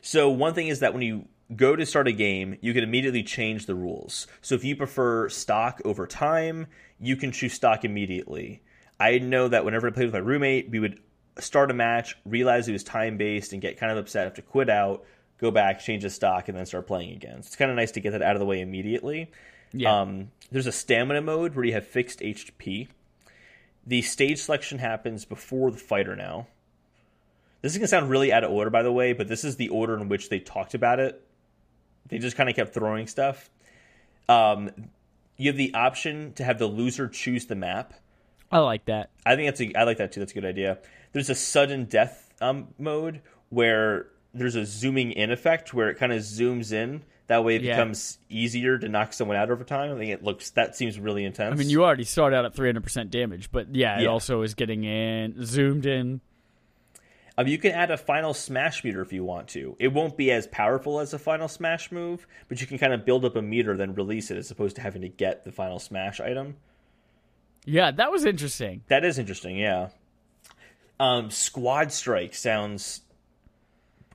[0.00, 3.22] So, one thing is that when you go to start a game, you can immediately
[3.22, 4.26] change the rules.
[4.40, 6.66] So if you prefer stock over time,
[6.98, 8.62] you can choose stock immediately.
[8.98, 11.00] I know that whenever I played with my roommate, we would
[11.38, 14.42] start a match, realize it was time based, and get kind of upset, have to
[14.42, 15.04] quit out,
[15.38, 17.42] go back, change the stock, and then start playing again.
[17.42, 19.30] So it's kind of nice to get that out of the way immediately.
[19.72, 20.00] Yeah.
[20.00, 22.88] Um, there's a stamina mode where you have fixed HP.
[23.86, 26.48] The stage selection happens before the fighter now.
[27.62, 29.56] This is going to sound really out of order, by the way, but this is
[29.56, 31.22] the order in which they talked about it.
[32.08, 33.50] They just kind of kept throwing stuff.
[34.28, 34.70] Um,
[35.36, 37.94] you have the option to have the loser choose the map.
[38.50, 39.10] I like that.
[39.24, 40.20] I think that's a, I like that too.
[40.20, 40.78] That's a good idea.
[41.12, 46.12] There's a sudden death um, mode where there's a zooming in effect where it kind
[46.12, 47.02] of zooms in.
[47.28, 47.74] That way, it Yeah.
[47.74, 49.92] becomes easier to knock someone out over time.
[49.92, 51.52] I think it looks that seems really intense.
[51.52, 54.08] I mean, you already start out at 300% damage, but yeah, it Yeah.
[54.10, 56.20] also is getting in, zoomed in.
[57.38, 59.76] Um, you can add a final smash meter if you want to.
[59.78, 63.04] It won't be as powerful as a final smash move, but you can kind of
[63.04, 65.78] build up a meter, then release it, as opposed to having to get the final
[65.78, 66.56] smash item.
[67.66, 68.82] Yeah, that was interesting.
[68.88, 69.88] That is interesting, yeah.
[70.98, 73.02] Um, squad strike sounds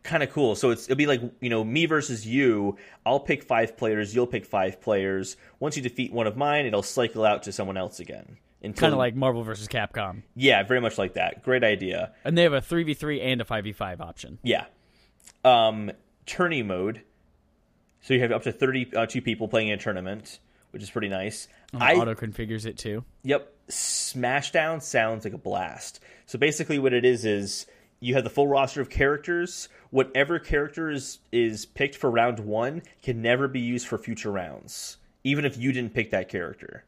[0.03, 0.55] kind of cool.
[0.55, 2.77] So it's it'll be like you know me versus you.
[3.05, 4.15] I'll pick five players.
[4.15, 5.37] You'll pick five players.
[5.59, 8.37] Once you defeat one of mine, it'll cycle out to someone else again.
[8.61, 10.21] Kind of like Marvel versus Capcom.
[10.35, 11.43] yeah, very much like that.
[11.43, 12.13] Great idea.
[12.23, 14.37] And they have a 3v3 and a 5v5 option.
[14.43, 14.65] Yeah.
[15.43, 15.91] Um,
[16.25, 17.01] tourney mode.
[18.01, 20.39] So you have up to 32 uh, people playing in a tournament,
[20.71, 21.47] which is pretty nice.
[21.73, 23.03] I Auto configures it too.
[23.23, 23.51] Yep.
[23.69, 25.99] Smashdown sounds like a blast.
[26.25, 27.65] So basically, what it is is
[27.99, 29.69] you have the full roster of characters.
[29.91, 34.97] Whatever character is, is picked for round one can never be used for future rounds,
[35.23, 36.83] even if you didn't pick that character.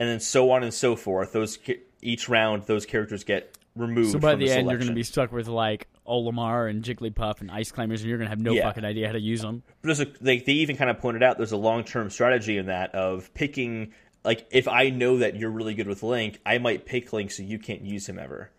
[0.00, 1.32] And then so on and so forth.
[1.32, 1.58] Those
[2.02, 4.12] each round, those characters get removed.
[4.12, 7.40] So by from the, end, you're going to be stuck with like Olimar and Jigglypuff
[7.42, 8.62] and Ice Climbers, and you're going to have no Yeah.
[8.64, 9.62] fucking idea how to use them.
[9.82, 12.66] there's a they, they even kind of pointed out there's a long term strategy in
[12.66, 13.92] that of picking
[14.24, 17.42] like if I know that you're really good with Link, I might pick Link so
[17.42, 18.50] you can't use him ever.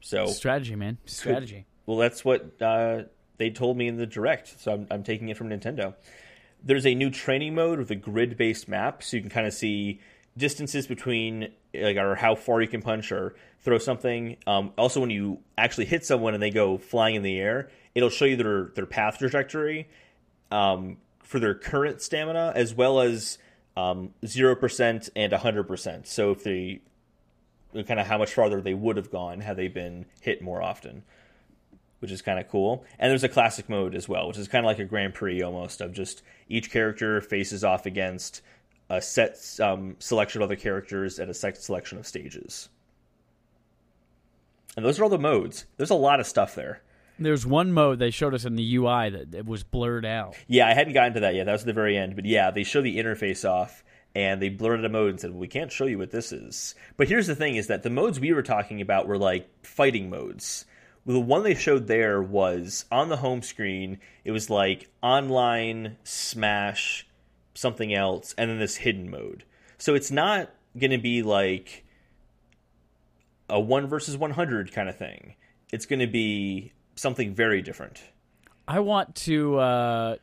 [0.00, 0.98] So Strategy, man.
[1.04, 1.66] Strategy.
[1.86, 3.02] well, that's what uh,
[3.36, 4.60] they told me in the direct.
[4.60, 5.94] So I'm, I'm taking it from Nintendo.
[6.62, 9.54] There's a new training mode with a grid based map, so you can kind of
[9.54, 10.00] see
[10.36, 14.36] distances between like or how far you can punch or throw something.
[14.46, 18.10] Um, also, when you actually hit someone and they go flying in the air, it'll
[18.10, 19.88] show you their their path trajectory
[20.50, 23.38] um, for their current stamina as well as
[23.76, 26.06] um, zero percent and hundred percent.
[26.06, 26.80] So if they
[27.74, 31.02] kind of how much farther they would have gone had they been hit more often
[32.00, 32.84] which is kind of cool.
[32.98, 35.42] And there's a classic mode as well, which is kind of like a Grand Prix
[35.42, 38.42] almost of just each character faces off against
[38.90, 42.68] a set um, selection of other characters at a set selection of stages.
[44.76, 45.66] And those are all the modes.
[45.76, 46.82] There's a lot of stuff there.
[47.18, 50.36] There's one mode they showed us in the UI that it was blurred out.
[50.46, 51.46] Yeah, I hadn't gotten to that yet.
[51.46, 52.14] That was at the very end.
[52.14, 53.82] But yeah, they show the interface off
[54.14, 56.74] and they blurred a mode and said, well, we can't show you what this is.
[56.96, 60.10] But here's the thing is that the modes we were talking about were like fighting
[60.10, 60.64] modes.
[61.08, 67.06] The one they showed there was on the home screen, it was like online, smash,
[67.54, 69.44] something else, and then this hidden mode.
[69.78, 71.86] So it's not going to be like
[73.48, 75.34] a 1 versus 100 kind of thing.
[75.72, 78.02] It's going to be something very different.
[78.66, 80.16] I want to uh,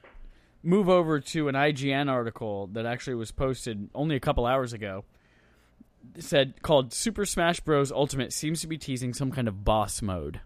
[0.62, 5.04] move over to an IGN article that actually was posted only a couple hours ago.
[6.16, 7.92] It said called Super Smash Bros.
[7.92, 10.42] Ultimate seems to be teasing some kind of boss mode.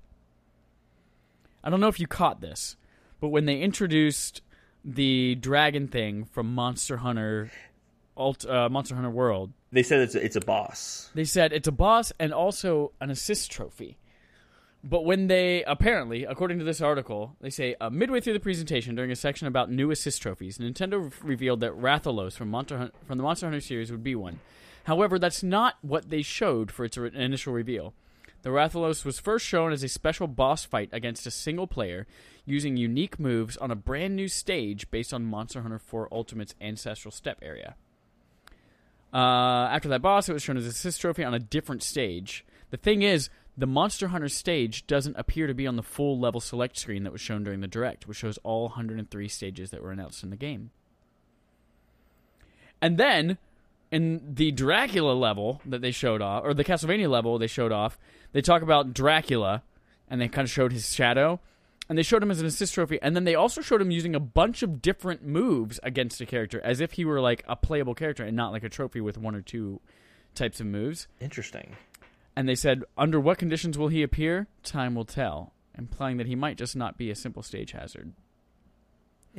[1.63, 2.75] I don't know if you caught this,
[3.19, 4.41] but when they introduced
[4.83, 7.51] the dragon thing from Monster Hunter,
[8.15, 11.09] Ult, uh, Monster Hunter World, They said it's a, it's a boss.
[11.13, 13.97] they said it's a boss and also an assist trophy.
[14.81, 18.95] But when they apparently, according to this article, they say uh, midway through the presentation,
[18.95, 23.17] during a section about new assist trophies, Nintendo re- revealed that Rathalos from Monster from
[23.17, 24.39] the Monster Hunter series would be one.
[24.85, 27.93] However, that's not what they showed for its initial reveal.
[28.41, 32.07] The Rathalos was first shown as a special boss fight against a single player,
[32.45, 37.11] using unique moves on a brand new stage based on Monster Hunter 4 Ultimate's ancestral
[37.11, 37.75] steppe area.
[39.13, 42.45] Uh, after that boss, it was shown as a assist trophy on a different stage.
[42.69, 46.39] The thing is, the Monster Hunter stage doesn't appear to be on the full level
[46.39, 49.91] select screen that was shown during the direct, which shows all 103 stages that were
[49.91, 50.71] announced in the game.
[52.81, 53.37] And then,
[53.91, 57.97] in the Dracula level that they showed off, or the Castlevania level they showed off,
[58.31, 59.63] they talk about Dracula,
[60.09, 61.39] and they kind of showed his shadow,
[61.87, 64.13] and they showed him as an assist trophy, and then they also showed him using
[64.13, 67.95] a bunch of different moves against a character, as if he were like a playable
[67.95, 69.81] character and not like a trophy with one or two
[70.35, 71.07] types of moves.
[71.19, 71.75] Interesting.
[72.35, 74.47] And they said, under what conditions will he appear?
[74.63, 75.53] Time will tell.
[75.77, 78.13] implying that he might just not be a simple stage hazard.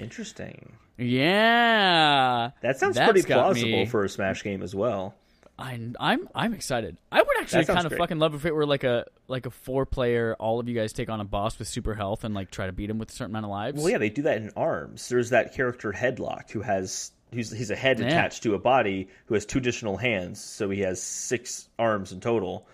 [0.00, 0.72] Interesting.
[0.98, 5.14] Yeah, That sounds That's pretty plausible me- for a Smash game as well.
[5.58, 6.96] I'm I'm I'm excited.
[7.12, 7.98] I would actually kind of great.
[7.98, 10.34] fucking love if it were like a like a four player.
[10.38, 12.72] All of you guys take on a boss with super health and like try to
[12.72, 13.78] beat him with a certain amount of lives.
[13.82, 15.06] Well, yeah, they do that in Arms.
[15.10, 18.06] There's that character Hedlok who has who's he's a head Yeah.
[18.06, 22.20] attached to a body who has two additional hands, so he has six arms in
[22.20, 22.66] total.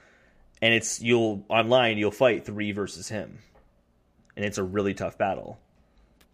[0.63, 3.39] And it's you'll online you'll fight three versus him,
[4.37, 5.59] and it's a really tough battle.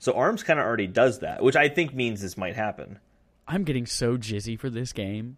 [0.03, 2.99] So Arms kind of already does that, which I think means this might happen.
[3.47, 5.37] I'm getting so jizzy for this game.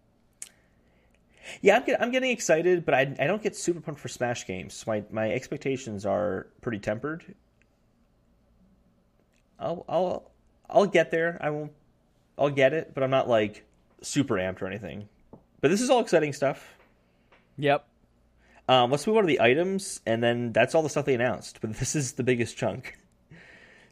[1.61, 4.47] Yeah, I'm, get, I'm getting excited, but I, I don't get super pumped for Smash
[4.47, 4.83] games.
[4.87, 7.35] My my expectations are pretty tempered.
[9.59, 10.31] I'll I'll
[10.67, 11.37] I'll get there.
[11.41, 11.71] I won't.
[12.35, 13.67] I'll get it, but I'm not like
[14.01, 15.07] super amped or anything.
[15.61, 16.75] But this is all exciting stuff.
[17.59, 17.85] Yep.
[18.67, 21.61] Um, let's move on to the items, and then that's all the stuff they announced.
[21.61, 22.97] But this is the biggest chunk.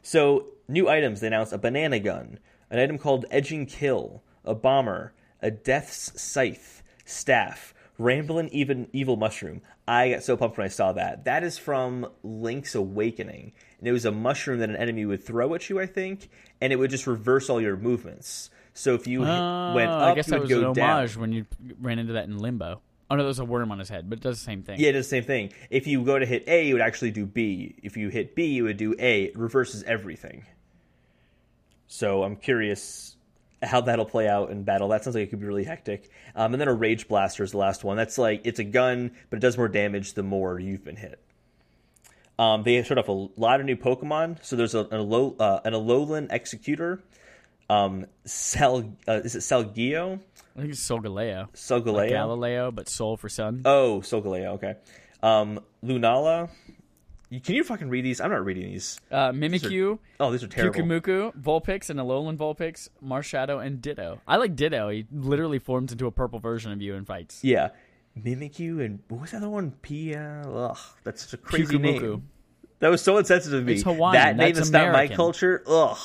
[0.02, 2.38] So, new items they announced a banana gun,
[2.70, 9.60] an item called Edging Kill, a bomber, a Death's Scythe, staff, Ramblin' even Evil Mushroom.
[9.86, 11.24] I got so pumped when I saw that.
[11.24, 13.52] That is from Link's Awakening.
[13.78, 16.72] And it was a mushroom that an enemy would throw at you, I think, and
[16.72, 18.50] it would just reverse all your movements.
[18.72, 20.74] So if you Oh, went ah, up, I guess you that would was go an
[20.74, 20.90] down.
[20.98, 21.46] homage when you
[21.80, 22.80] ran into that in Limbo.
[23.10, 24.80] Oh no, there was a worm on his head, but it does the same thing.
[24.80, 25.52] Yeah, it does the same thing.
[25.70, 27.76] If you go to hit A, it would actually do B.
[27.82, 29.24] If you hit B, it would do A.
[29.24, 30.46] It reverses everything.
[31.94, 33.16] So I'm curious
[33.62, 34.88] how that'll play out in battle.
[34.88, 36.10] That sounds like it could be really hectic.
[36.34, 37.96] Um, and then a Rage Blaster is the last one.
[37.96, 41.20] That's like it's a gun, but it does more damage the more you've been hit.
[42.36, 44.44] Um, they showed off a lot of new Pokemon.
[44.44, 47.00] So there's a, an, Alo- uh, an Alolan Exeggutor.
[47.70, 50.18] Um, Sel, uh, is it Selgio?
[50.56, 51.48] I think it's Solgaleo.
[51.54, 51.92] Solgaleo?
[51.92, 53.62] Like Galileo, but Sol for Sun.
[53.64, 54.74] Oh, Solgaleo, okay.
[55.22, 56.50] Um, Lunala.
[57.40, 58.20] Can you fucking read these?
[58.20, 59.00] I'm not reading these.
[59.10, 60.80] Uh, Mimikyu, Oh, these are terrible.
[60.80, 64.20] Kukumuku, Vulpix, and Alolan Vulpix, Marshadow, and Ditto.
[64.26, 64.88] I like Ditto.
[64.90, 67.42] He literally forms into a purple version of you in fights.
[67.42, 67.70] Yeah.
[68.20, 69.72] Mimikyu and what was the other one?
[69.82, 70.42] Pia.
[70.46, 72.00] Ugh, that's such a crazy Kukumuku.
[72.00, 72.28] name.
[72.80, 73.74] That was so insensitive to me.
[73.74, 74.12] It's Hawaiian.
[74.14, 75.62] That name That's is not my culture.
[75.66, 75.96] Ugh.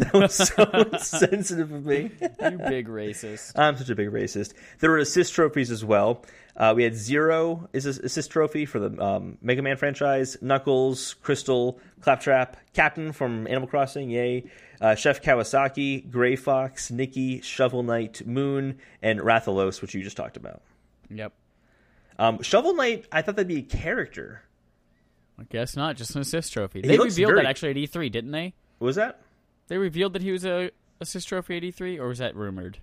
[0.00, 2.10] That was so insensitive of me.
[2.20, 3.52] You big racist.
[3.56, 4.54] I'm such a big racist.
[4.78, 6.24] There were assist trophies as well.
[6.56, 10.36] Uh, we had Zero is assist trophy for the um, Mega Man franchise.
[10.40, 14.44] Knuckles, Krystal, Klaptrap, Kapp'n from Animal Crossing, yay.
[14.80, 20.36] Uh, Chef Kawasaki, Gray Fox, Nikki, Shovel Knight, Moon, and Rathalos, which you just talked
[20.36, 20.62] about.
[21.10, 21.32] Yep.
[22.18, 24.42] Um, Shovel Knight, I thought that'd be a character.
[25.38, 25.96] I guess not.
[25.96, 26.80] Just an assist trophy.
[26.82, 28.54] They revealed very- that actually at E3, didn't they?
[28.78, 29.20] What was that?
[29.70, 32.78] They revealed that he was a assist trophy at E3, or was that rumored?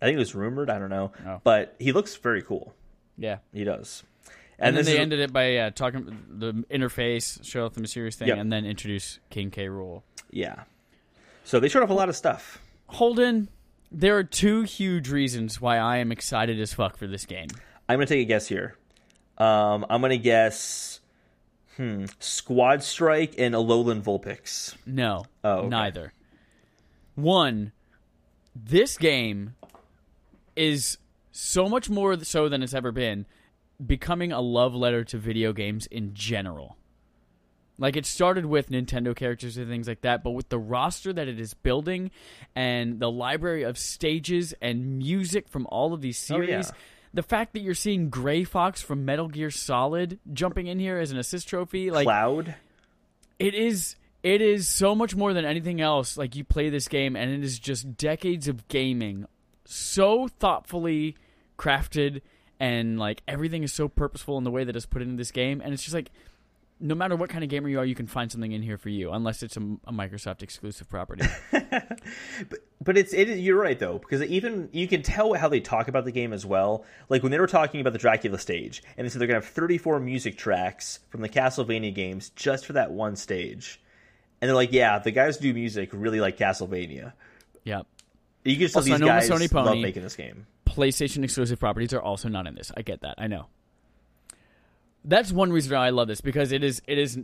[0.00, 0.70] I think it was rumored.
[0.70, 1.40] I don't know, Oh.
[1.44, 2.74] but he looks very cool.
[3.18, 3.38] Yeah.
[3.52, 4.02] He does.
[4.58, 8.16] And, then they is- ended it by uh, talking the interface, show off the mysterious
[8.16, 8.38] thing, Yep.
[8.38, 9.66] and then introduce King K.
[9.66, 10.02] Rool.
[10.30, 10.64] yeah.
[11.44, 12.58] So they showed off a lot of stuff.
[12.86, 13.48] Holden,
[13.92, 17.48] there are two huge reasons why I am excited as fuck for this game.
[17.88, 18.76] I'm gonna take a guess here.
[19.36, 21.00] Um, I'm gonna guess,
[21.76, 24.74] hmm, Squad Strike and Alolan Vulpix.
[24.86, 25.68] No, Oh, okay.
[25.68, 26.12] neither.
[27.14, 27.72] One,
[28.54, 29.54] this game
[30.56, 30.98] is
[31.32, 33.26] so much more so than it's ever been,
[33.84, 36.76] becoming a love letter to video games in general.
[37.78, 41.28] Like it started with Nintendo characters and things like that, but with the roster that
[41.28, 42.10] it is building
[42.54, 46.76] and the library of stages and music from all of these Oh, series, yeah.
[47.14, 51.10] the fact that you're seeing Gray Fox from Metal Gear Solid jumping in here as
[51.10, 52.54] an assist trophy, like Cloud.
[53.38, 57.16] it is it is so much more than anything else like you play this game
[57.16, 59.26] and it is just decades of gaming
[59.64, 61.16] so thoughtfully
[61.58, 62.22] crafted
[62.58, 65.60] and like everything is so purposeful in the way that it's put into this game
[65.62, 66.10] and it's just like
[66.82, 68.88] no matter what kind of gamer you are you can find something in here for
[68.88, 71.26] you unless it's a, a microsoft exclusive property
[72.48, 73.28] But but it's it.
[73.38, 76.46] You're right though, because even you can tell how they talk about the game as
[76.46, 76.84] well.
[77.08, 79.48] Like when they were talking about the Dracula stage, and they said they're gonna have
[79.48, 83.80] 34 music tracks from the Castlevania games just for that one stage.
[84.40, 87.12] And they're like, yeah, the guys who do music really like Castlevania.
[87.64, 87.86] yep
[88.44, 90.46] You can tell Also, these guys Sony love Pony- making this game.
[90.66, 92.70] PlayStation exclusive properties are also not in this.
[92.76, 93.16] I get that.
[93.18, 93.46] I know.
[95.04, 97.18] That's one reason why I love this because it is it is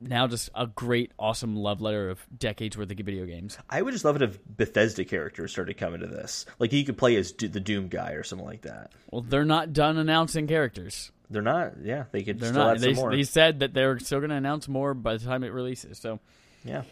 [0.00, 3.56] now just a great, awesome love letter of decades worth of video games.
[3.70, 6.44] I would just love it if Bethesda characters started coming to this.
[6.58, 8.92] Like you could play as the Doom guy or something like that.
[9.10, 11.10] Well, they're not done announcing characters.
[11.30, 11.74] They're not.
[11.82, 12.78] Yeah, they could They're still not.
[12.78, 15.98] They, they said that they're still going to announce more by the time it releases.
[15.98, 16.20] So
[16.64, 16.82] Yeah.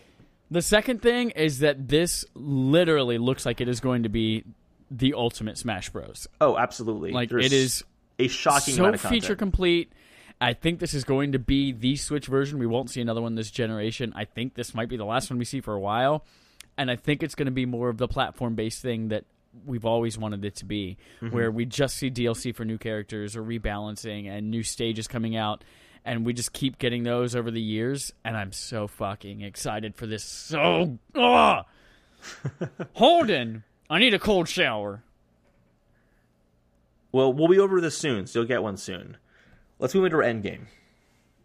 [0.50, 4.44] the second thing is that this literally looks like it is going to be
[4.90, 6.26] the ultimate Smash Bros.
[6.40, 7.12] Oh, absolutely.
[7.12, 7.84] Like There's it is
[8.18, 9.92] a shocking so amount of feature complete
[10.42, 12.58] I think this is going to be the Switch version.
[12.58, 14.14] We won't see another one this generation.
[14.16, 16.24] I think this might be the last one we see for a while.
[16.78, 19.24] And I think it's going to be more of the platform based thing that
[19.66, 21.34] we've always wanted it to be, Mm-hmm.
[21.34, 25.62] where we just see DLC for new characters or rebalancing and new stages coming out.
[26.04, 28.12] And we just keep getting those over the years.
[28.24, 30.24] And I'm so fucking excited for this.
[30.24, 30.98] So.
[31.14, 31.64] Ugh!
[32.94, 35.02] Holden, I need a cold shower.
[37.12, 39.16] Well, we'll be over this soon, so you'll get one soon.
[39.78, 40.68] Let's move into our end game.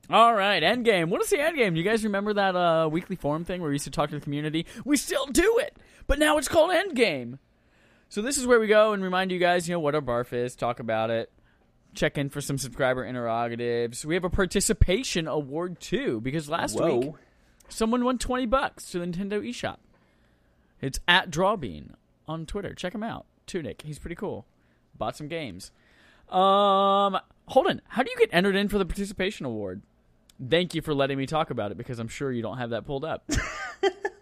[0.10, 1.10] All right, Endgame.
[1.10, 1.76] What is the Endgame?
[1.76, 4.22] You guys remember that uh, weekly forum thing where we used to talk to the
[4.22, 4.68] community?
[4.84, 7.40] We still do it, but now it's called Endgame.
[8.10, 10.32] So this is where we go and remind you guys, you know, what our barf
[10.32, 11.32] is, talk about it,
[11.96, 14.06] check in for some subscriber interrogatives.
[14.06, 16.98] We have a participation award too because last Whoa.
[16.98, 17.14] week
[17.70, 19.78] someone won 20 bucks to the Nintendo eShop.
[20.82, 21.92] It's at Drawbean
[22.28, 22.74] on Twitter.
[22.74, 23.26] Check him out.
[23.48, 23.82] Tunic.
[23.84, 24.46] He's pretty cool.
[24.98, 25.72] Bought some games.
[26.30, 27.18] Um,
[27.48, 27.82] hold on.
[27.88, 29.82] How do you get entered in for the participation award?
[30.50, 32.86] Thank you for letting me talk about it because I'm sure you don't have that
[32.86, 33.30] pulled up.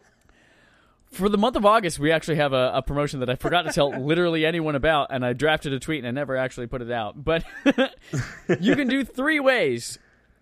[1.13, 3.71] for the month of August, we actually have a, a promotion that I forgot to
[3.71, 6.91] tell literally anyone about, and I drafted a tweet and I never actually put it
[6.91, 7.23] out.
[7.23, 7.43] But
[8.59, 9.99] you can do three ways.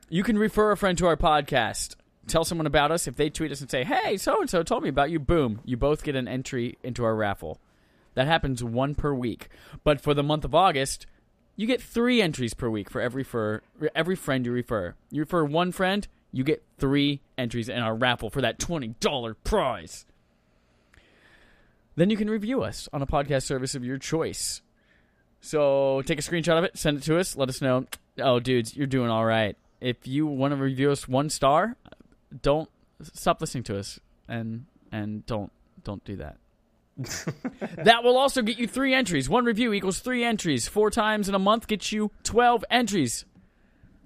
[0.10, 1.96] You can refer a friend to our podcast.
[2.28, 3.08] Tell someone about us.
[3.08, 5.60] If they tweet us and say, "Hey, so and so told me about you," boom,
[5.66, 7.60] you both get an entry into our raffle.
[8.14, 9.50] That happens one per week.
[9.84, 11.06] But for the month of August,
[11.56, 13.64] you get three entries per week for every for
[13.96, 14.96] every friend you refer.
[15.10, 19.34] You refer one friend, you get three entries in our raffle for that twenty dollar
[19.34, 20.06] prize.
[21.96, 24.62] Then you can review us on a podcast service of your choice.
[25.42, 27.86] So take a screenshot of it, send it to us, let us know.
[28.20, 29.58] Oh, dudes, you're doing all right.
[29.80, 31.76] If you want to review us one star,
[32.42, 32.70] don't
[33.02, 35.52] stop listening to us and and don't
[35.84, 36.38] don't do that.
[37.84, 39.28] that will also get you three entries.
[39.28, 40.68] One review equals three entries.
[40.68, 43.26] Four times in a month gets you twelve entries.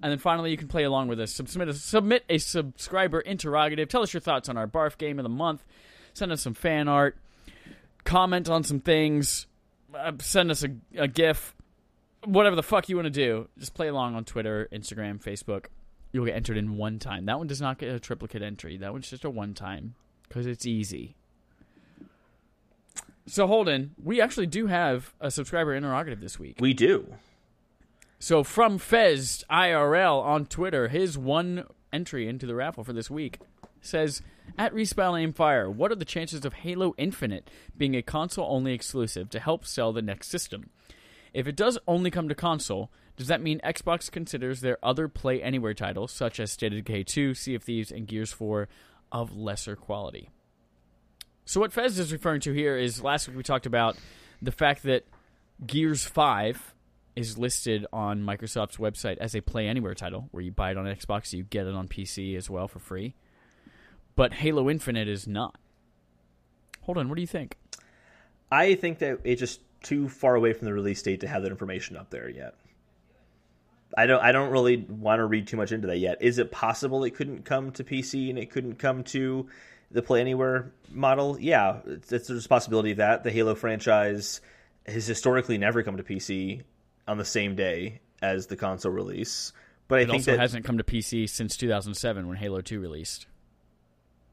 [0.02, 1.32] And then finally, you can play along with us.
[1.32, 3.90] Submit a, submit a subscriber interrogative.
[3.90, 5.64] Tell us your thoughts on our barf game of the month.
[6.14, 7.18] Send us some fan art.
[8.06, 9.48] Comment on some things.
[9.94, 11.54] Uh, send us a, a GIF.
[12.24, 13.50] Whatever the fuck you want to do.
[13.58, 15.66] Just play along on Twitter, Instagram, Facebook.
[16.12, 17.26] You'll get entered in one time.
[17.26, 18.78] That one does not get a triplicate entry.
[18.78, 19.96] That one's just a one time
[20.28, 21.16] because it's easy.
[23.28, 26.58] So Holden, we actually do have a subscriber interrogative this week.
[26.60, 27.16] We do.
[28.20, 33.40] So from Fez IRL on Twitter, his one entry into the raffle for this week
[33.86, 34.22] says
[34.58, 38.74] at Respawn Aim Fire, what are the chances of Halo Infinite being a console only
[38.74, 40.70] exclusive to help sell the next system?
[41.34, 45.42] If it does only come to console, does that mean Xbox considers their other Play
[45.42, 48.68] Anywhere titles, such as State of Decay 2, Sea of Thieves, and Gears 4,
[49.12, 50.30] of lesser quality?
[51.46, 53.98] So what Fez is referring to here is last week we talked about
[54.42, 55.06] the fact that
[55.66, 56.74] Gears 5
[57.16, 60.86] is listed on Microsoft's website as a Play Anywhere title, where you buy it on
[60.86, 63.16] Xbox, you get it on PC as well for free.
[64.16, 65.58] But Halo Infinite is not.
[66.82, 67.58] Hold on, what do you think?
[68.52, 71.52] I think that it's just too far away from the release date to have that
[71.52, 72.56] information up there yet.
[73.98, 74.22] I don't.
[74.22, 76.18] I don't really want to read too much into that yet.
[76.22, 79.48] Is it possible it couldn't come to PC and it couldn't come to
[79.92, 81.38] the Play Anywhere model?
[81.40, 83.24] Yeah, it's, it's, there's a possibility of that.
[83.24, 84.42] The Halo franchise
[84.86, 86.62] has historically never come to PC
[87.08, 89.54] on the same day as the console release.
[89.88, 92.80] But I It think also that hasn't come to PC since 2007 when Halo 2
[92.80, 93.28] released.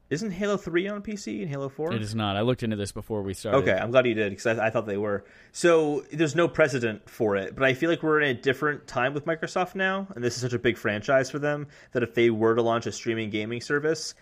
[0.09, 1.93] Isn't Halo Three on PC and Halo Four.
[1.93, 2.35] It is not.
[2.35, 3.57] I looked into this before we started.
[3.59, 5.25] Okay, I'm glad you did because I, I thought they were.
[5.51, 9.13] So there's no precedent for it, but I feel like we're in a different time
[9.13, 12.29] with Microsoft now, and this is such a big franchise for them that if they
[12.29, 14.13] were to launch a streaming gaming service,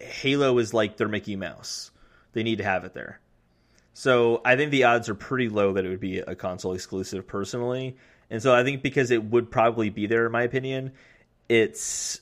[0.00, 1.90] Halo is like their Mickey Mouse.
[2.32, 3.20] They need to have it there.
[3.94, 7.26] So I think the odds are pretty low that it would be a console exclusive,
[7.26, 7.96] personally.
[8.30, 10.92] And so I think because it would probably be there, in my opinion,
[11.48, 12.20] it's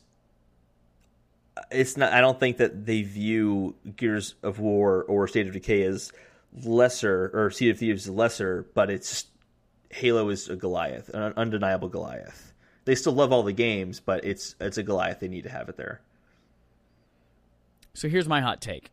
[1.70, 2.12] it's not.
[2.12, 6.12] I don't think that they view Gears of War or State of Decay as
[6.64, 9.26] lesser or Sea of Thieves lesser, but it's
[9.90, 12.52] Halo is a Goliath, an undeniable Goliath.
[12.84, 15.20] They still love all the games, but it's it's a Goliath.
[15.20, 16.00] They need to have it there.
[17.94, 18.90] So here's my hot take.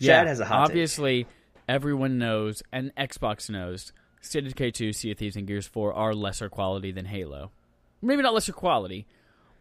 [0.00, 0.70] Chad has a hot take.
[0.70, 1.26] Obviously,
[1.68, 3.92] everyone knows, and Xbox knows,
[4.22, 7.50] State of Decay 2, Sea of Thieves, and Gears 4 are lesser quality than Halo.
[8.00, 9.06] Maybe not lesser quality,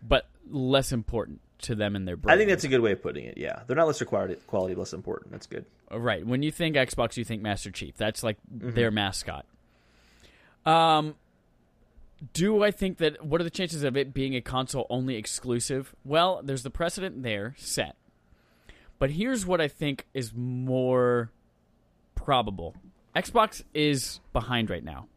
[0.01, 2.33] but less important to them and their brand.
[2.35, 3.37] I think that's a good way of putting it.
[3.37, 5.31] Yeah, they're not less quality, quality less important.
[5.31, 5.65] That's good.
[5.91, 6.25] Right.
[6.25, 7.95] When you think Xbox, you think Master Chief.
[7.97, 8.71] That's like Mm-hmm.
[8.71, 9.45] their mascot.
[10.65, 11.15] Um,
[12.33, 13.23] do I think that?
[13.25, 15.95] What are the chances of it being a console only exclusive?
[16.03, 17.95] Well, there's the precedent there set.
[18.97, 21.31] But here's what I think is more
[22.15, 22.75] probable
[23.15, 25.07] Xbox is behind right now.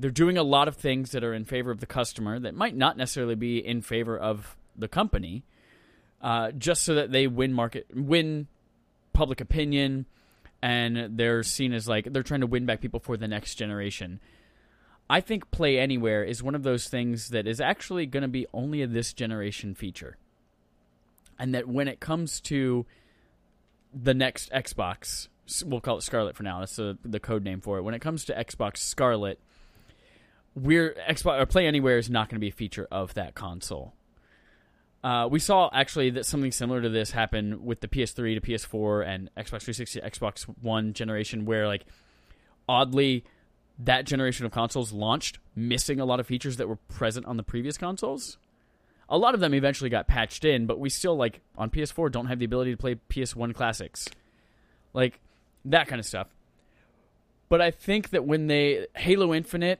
[0.00, 2.74] they're doing a lot of things that are in favor of the customer that might
[2.74, 5.44] not necessarily be in favor of the company,
[6.22, 8.46] uh, just so that they win market, win
[9.12, 10.06] public opinion,
[10.62, 14.20] and they're seen as like they're trying to win back people for the next generation.
[15.08, 18.46] I think Play Anywhere is one of those things that is actually going to be
[18.52, 20.16] only a this generation feature.
[21.38, 22.86] And that when it comes to
[23.94, 25.28] the next Xbox,
[25.64, 26.60] we'll call it Scarlett for now.
[26.60, 27.82] That's the, the code name for it.
[27.82, 29.38] When it comes to Xbox Scarlett,
[30.56, 33.94] we're Xbox or Play Anywhere is not going to be a feature of that console.
[35.06, 39.06] Uh, we saw actually that something similar to this happen with the PS3 to PS4
[39.06, 41.84] and Xbox 360, Xbox One generation, where like
[42.68, 43.22] oddly
[43.78, 47.44] that generation of consoles launched missing a lot of features that were present on the
[47.44, 48.36] previous consoles.
[49.08, 52.26] A lot of them eventually got patched in, but we still like on PS4 don't
[52.26, 54.08] have the ability to play PS1 classics.
[54.92, 55.20] Like
[55.66, 56.34] that kind of stuff.
[57.48, 59.78] But I think that when they Halo Infinite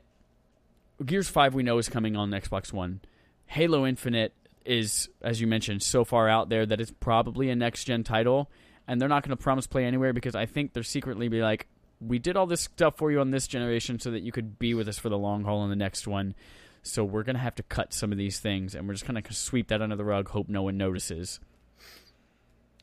[1.05, 3.01] Gears 5 we know is coming on Xbox One.
[3.47, 4.33] Halo Infinite
[4.67, 8.51] is as you mentioned so far out there that it's probably a next gen title
[8.89, 11.67] and they're not going to promise play anywhere because I think they're secretly be like
[12.01, 14.75] we did all this stuff for you on this generation so that you could be
[14.75, 16.35] with us for the long haul on the next one.
[16.83, 19.21] So we're going to have to cut some of these things and we're just going
[19.21, 21.41] to sweep that under the rug, hope no one notices.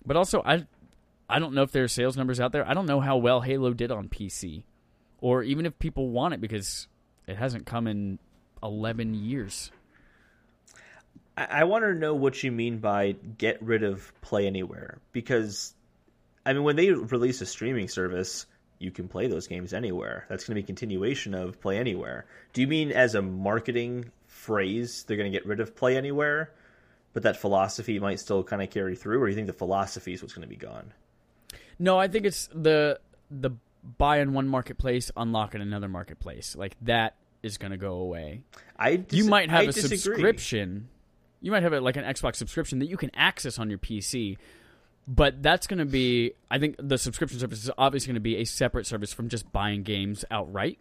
[0.06, 0.66] But also I
[1.30, 2.68] I don't know if there are sales numbers out there.
[2.68, 4.64] I don't know how well Halo did on PC
[5.20, 6.88] or even if people want it because
[7.28, 8.20] it hasn't come in
[8.62, 9.72] 11 years.
[11.38, 15.74] I, I want to know what you mean by get rid of Play Anywhere because
[16.46, 18.46] I mean when they release a streaming service,
[18.80, 20.26] you can play those games anywhere.
[20.30, 22.26] That's going to be a continuation of Play Anywhere.
[22.54, 26.52] Do you mean as a marketing phrase they're going to get rid of Play Anywhere,
[27.14, 30.14] but that philosophy might still kind of carry through, or do you think the philosophy
[30.14, 30.94] is what's going to be gone?
[31.80, 33.00] No, I think it's the
[33.32, 33.52] the
[33.98, 36.56] buy in one marketplace, unlock in another marketplace.
[36.56, 38.42] Like that is going to go away.
[38.78, 39.98] I dis- you might have I a disagree.
[39.98, 40.90] subscription.
[41.44, 44.38] You might have it like an Xbox subscription that you can access on your PC.
[45.06, 48.38] But that's going to be, I think the subscription service is obviously going to be
[48.38, 50.80] a separate service from just buying games outright.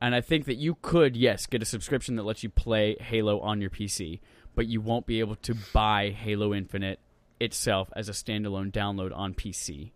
[0.00, 3.38] And I think that you could, yes, get a subscription that lets you play Halo
[3.40, 4.20] on your PC,
[4.54, 6.98] but you won't be able to buy Halo Infinite
[7.38, 9.90] itself as a standalone download on PC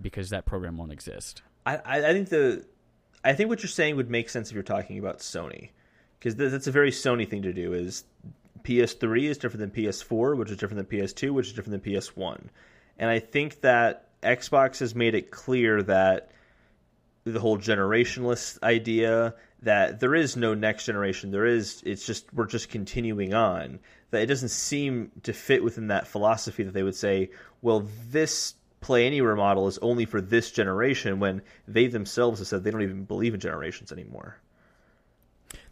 [0.00, 1.42] because that program won't exist.
[1.66, 2.64] I, I I think the
[3.24, 5.70] I think what you're saying would make sense if you're talking about Sony,
[6.18, 7.72] because th- that's a very Sony thing to do.
[7.72, 8.04] Is
[8.62, 12.48] PS3 is different than PS4, which is different than PS2, which is different than PS1,
[12.98, 16.30] and I think that Xbox has made it clear that
[17.24, 22.46] the whole generationless idea that there is no next generation there is it's just we're
[22.46, 23.78] just continuing on
[24.10, 28.54] that it doesn't seem to fit within that philosophy that they would say well this
[28.80, 32.82] play anywhere model is only for this generation when they themselves have said they don't
[32.82, 34.36] even believe in generations anymore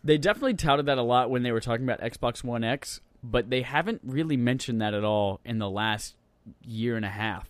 [0.02, 3.50] They definitely touted that a lot when they were talking about Xbox One X, but
[3.50, 6.16] they haven't really mentioned that at all in the last
[6.64, 7.48] year and a half.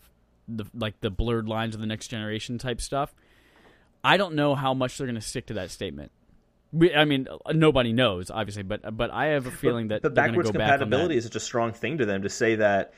[0.49, 3.15] The like the blurred lines of the next generation type stuff.
[4.03, 6.11] I don't know how much they're going to stick to that statement.
[6.73, 10.27] We, I mean, nobody knows, obviously, but but I have a feeling that but they're
[10.27, 11.19] backwards go back compatibility that.
[11.19, 12.95] is such a strong thing to them to say that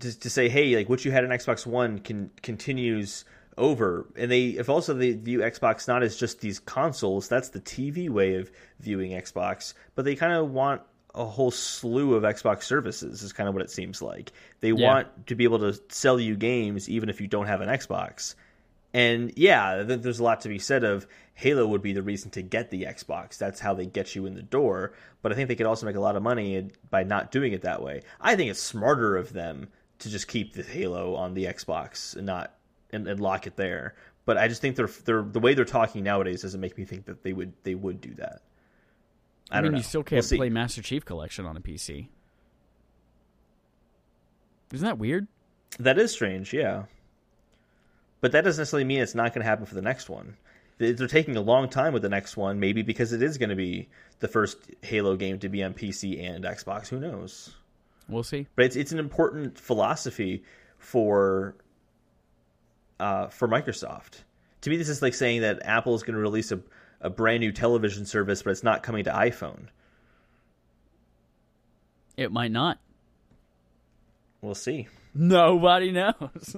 [0.00, 3.24] to, to say hey like what you had in xbox one can continues
[3.58, 7.60] over and they if also they view xbox not as just these consoles that's the
[7.60, 8.50] tv way of
[8.80, 10.82] viewing xbox but they kind of want
[11.14, 14.30] a whole slew of xbox services is kind of what it seems like
[14.60, 14.86] they Yeah.
[14.86, 18.34] want to be able to sell you games even if you don't have an xbox
[18.94, 22.30] and yeah, th- there's a lot to be said of Halo would be the reason
[22.30, 23.36] to get the Xbox.
[23.36, 24.94] That's how they get you in the door.
[25.20, 27.60] But I think they could also make a lot of money by not doing it
[27.62, 28.02] that way.
[28.22, 29.68] I think it's smarter of them
[29.98, 32.54] to just keep the Halo on the Xbox and not
[32.92, 33.94] and, and lock it there.
[34.24, 37.06] But I just think they're they're the way they're talking nowadays doesn't make me think
[37.06, 38.42] that they would they would do that.
[39.50, 39.78] I, I, don't mean, know.
[39.78, 40.36] you still can't see.
[40.36, 42.08] play Master Chief Collection on a PC.
[44.72, 45.28] Isn't that weird?
[45.78, 46.84] That is strange, yeah.
[48.20, 50.36] But that doesn't necessarily mean it's not going to happen for the next one.
[50.78, 53.50] They- They're taking a long time with the next one, maybe because it is going
[53.50, 53.88] to be
[54.18, 56.88] the first Halo game to be on PC and Xbox.
[56.88, 57.54] Who knows?
[58.08, 58.46] We'll see.
[58.56, 60.42] But it's it's an important philosophy
[60.78, 61.54] for
[63.00, 64.22] uh, for Microsoft.
[64.62, 66.60] To me, this is like saying that Apple is going to release a,
[67.00, 69.66] a brand new television service, but it's not coming to iPhone.
[72.16, 72.78] It might not.
[74.40, 74.88] We'll see.
[75.14, 76.14] Nobody knows.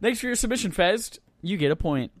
[0.00, 1.18] Thanks for your submission, Fez.
[1.42, 2.12] You get a point.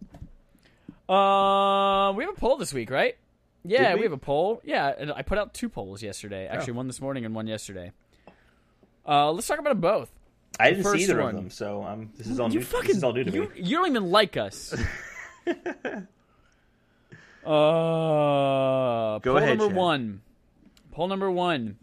[1.08, 3.16] Uh, we have a poll this week, right?
[3.64, 4.00] Yeah, we?
[4.00, 4.02] we?
[4.04, 4.60] have a poll.
[4.64, 6.48] Yeah, and I put out two polls yesterday.
[6.50, 6.54] Oh.
[6.54, 7.92] Actually, one this morning and one yesterday.
[9.06, 10.10] Uh, let's talk about them both.
[10.60, 11.28] I didn't see first either one.
[11.30, 12.64] of them, so um, this is all you new.
[12.64, 13.48] fucking this is all new to you, me.
[13.56, 14.74] you don't even like us.
[17.44, 19.76] Uh, Go poll ahead, number Chad.
[19.76, 20.22] one.
[20.92, 21.76] Poll number one.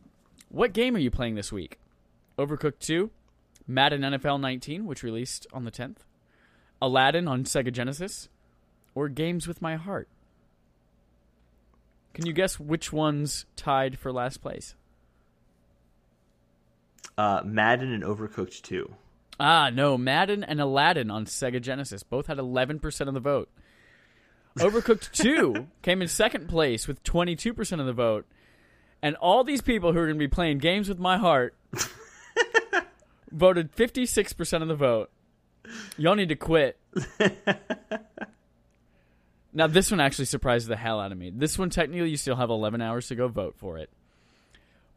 [0.49, 1.79] What game are you playing this week?
[2.37, 3.11] Overcooked 2,
[3.67, 5.97] Madden NFL 19, which released on the 10th,
[6.81, 8.29] Aladdin on Sega Genesis,
[8.95, 10.07] or Games with My Heart?
[12.13, 14.75] Can you guess which one's tied for last place?
[17.17, 18.93] Uh, Madden and Overcooked 2.
[19.39, 23.49] Ah, no, Madden and Aladdin on Sega Genesis both had 11% of the vote.
[24.57, 28.25] Overcooked 2 came in second place with 22% of the vote.
[29.01, 31.55] And all these people who are going to be playing games with my heart
[33.31, 35.09] voted 56% of the vote.
[35.97, 36.77] Y'all need to quit.
[39.53, 41.31] now, this one actually surprised the hell out of me.
[41.33, 43.89] This one, technically, you still have 11 hours to go vote for it.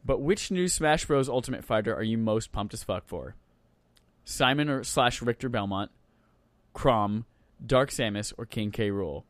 [0.05, 1.29] But which new Smash Bros.
[1.29, 3.35] Ultimate Fighter are you most pumped as fuck for?
[4.25, 5.91] Simon or slash Richter Belmont,
[6.75, 7.25] Chrom,
[7.65, 8.89] Dark Samus, or King K.
[8.89, 9.23] Rool?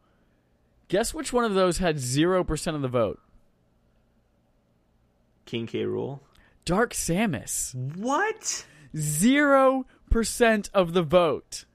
[0.88, 3.20] Guess which one of those had 0% of the vote?
[5.46, 5.84] King K.
[5.84, 6.20] Rool.
[6.66, 7.76] Dark Samus.
[7.98, 8.66] What?
[8.96, 11.66] 0% of the vote.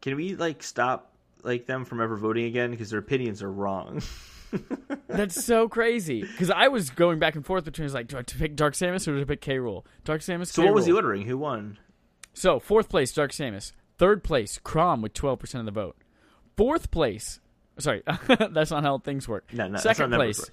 [0.00, 1.12] Can we like stop
[1.42, 4.02] like them from ever voting again because their opinions are wrong?
[5.08, 6.22] That's so crazy.
[6.22, 9.14] Because I was going back and forth between, like, do I pick Dark Samus or
[9.16, 9.56] do I pick K.
[9.56, 9.84] Rool?
[10.04, 10.66] Dark Samus, so K.
[10.66, 11.22] what was the ordering?
[11.22, 11.78] Who won?
[12.34, 13.72] So, fourth place, Dark Samus.
[13.98, 15.96] Third place, Chrom with 12% of the vote.
[16.56, 17.40] Fourth place,
[17.78, 18.02] sorry,
[18.50, 19.44] that's not how things work.
[19.52, 20.50] No, no, Second place.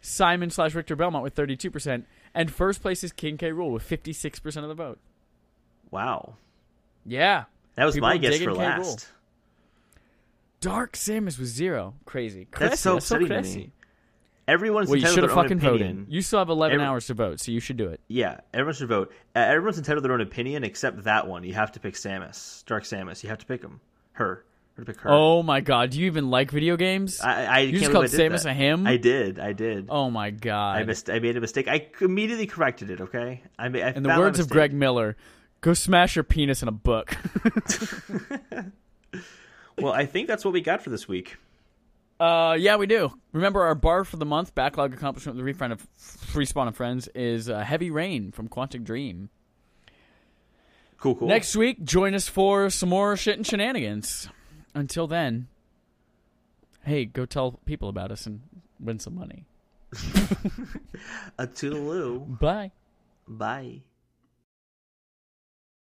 [0.00, 2.04] Simon slash Richter Belmont with 32%.
[2.34, 3.50] And first place is King K.
[3.50, 4.98] Rool with 56% of the vote.
[5.90, 6.34] Wow,
[7.06, 7.44] Yeah.
[7.76, 8.58] that was People my guess for K.
[8.58, 9.08] Last.
[10.60, 11.94] Dark Samus was zero.
[12.04, 12.46] Crazy.
[12.50, 12.76] That's Crazy.
[12.76, 13.58] so That's so crazy.
[13.58, 13.72] me.
[14.48, 15.96] Everyone's Well, you should have fucking opinion.
[16.04, 16.12] voted.
[16.14, 18.00] You still have 11 Every- hours to vote, so you should do it.
[18.08, 19.12] Yeah, everyone should vote.
[19.36, 21.44] Uh, everyone's entitled to their own opinion except that one.
[21.44, 23.22] You have to pick Samus, Dark Samus.
[23.22, 23.80] You have to pick him,
[24.12, 24.44] her.
[24.76, 25.10] To pick her.
[25.12, 27.20] Oh my god, do you even like video games?
[27.20, 28.50] I, I you can't just called I Samus that.
[28.50, 28.86] a him?
[28.86, 29.38] I did.
[29.38, 29.88] I did.
[29.90, 30.76] oh my god.
[30.78, 31.10] I missed.
[31.10, 31.68] I made a mistake.
[31.68, 33.00] I immediately corrected it.
[33.02, 33.42] Okay.
[33.58, 34.48] I, ma- I In the words of.
[34.48, 35.16] Greg Miller,
[35.60, 37.14] go smash your penis in a book.
[39.80, 41.36] Well, I think that's what we got for this week.
[42.20, 43.12] uh, yeah, we do.
[43.32, 46.76] Remember our bar for the month, backlog accomplishment with the refund of Free Spawn and
[46.76, 49.30] Friends is uh, Heavy Rain from Quantic Dream.
[50.98, 51.14] Cool.
[51.14, 51.28] Cool.
[51.28, 54.28] Next week, join us for some more shit and shenanigans.
[54.74, 55.46] Until then,
[56.84, 58.40] hey, go tell people about us and
[58.80, 59.44] win some money.
[61.38, 62.38] a toodaloo.
[62.40, 62.72] Bye.
[63.28, 63.82] Bye.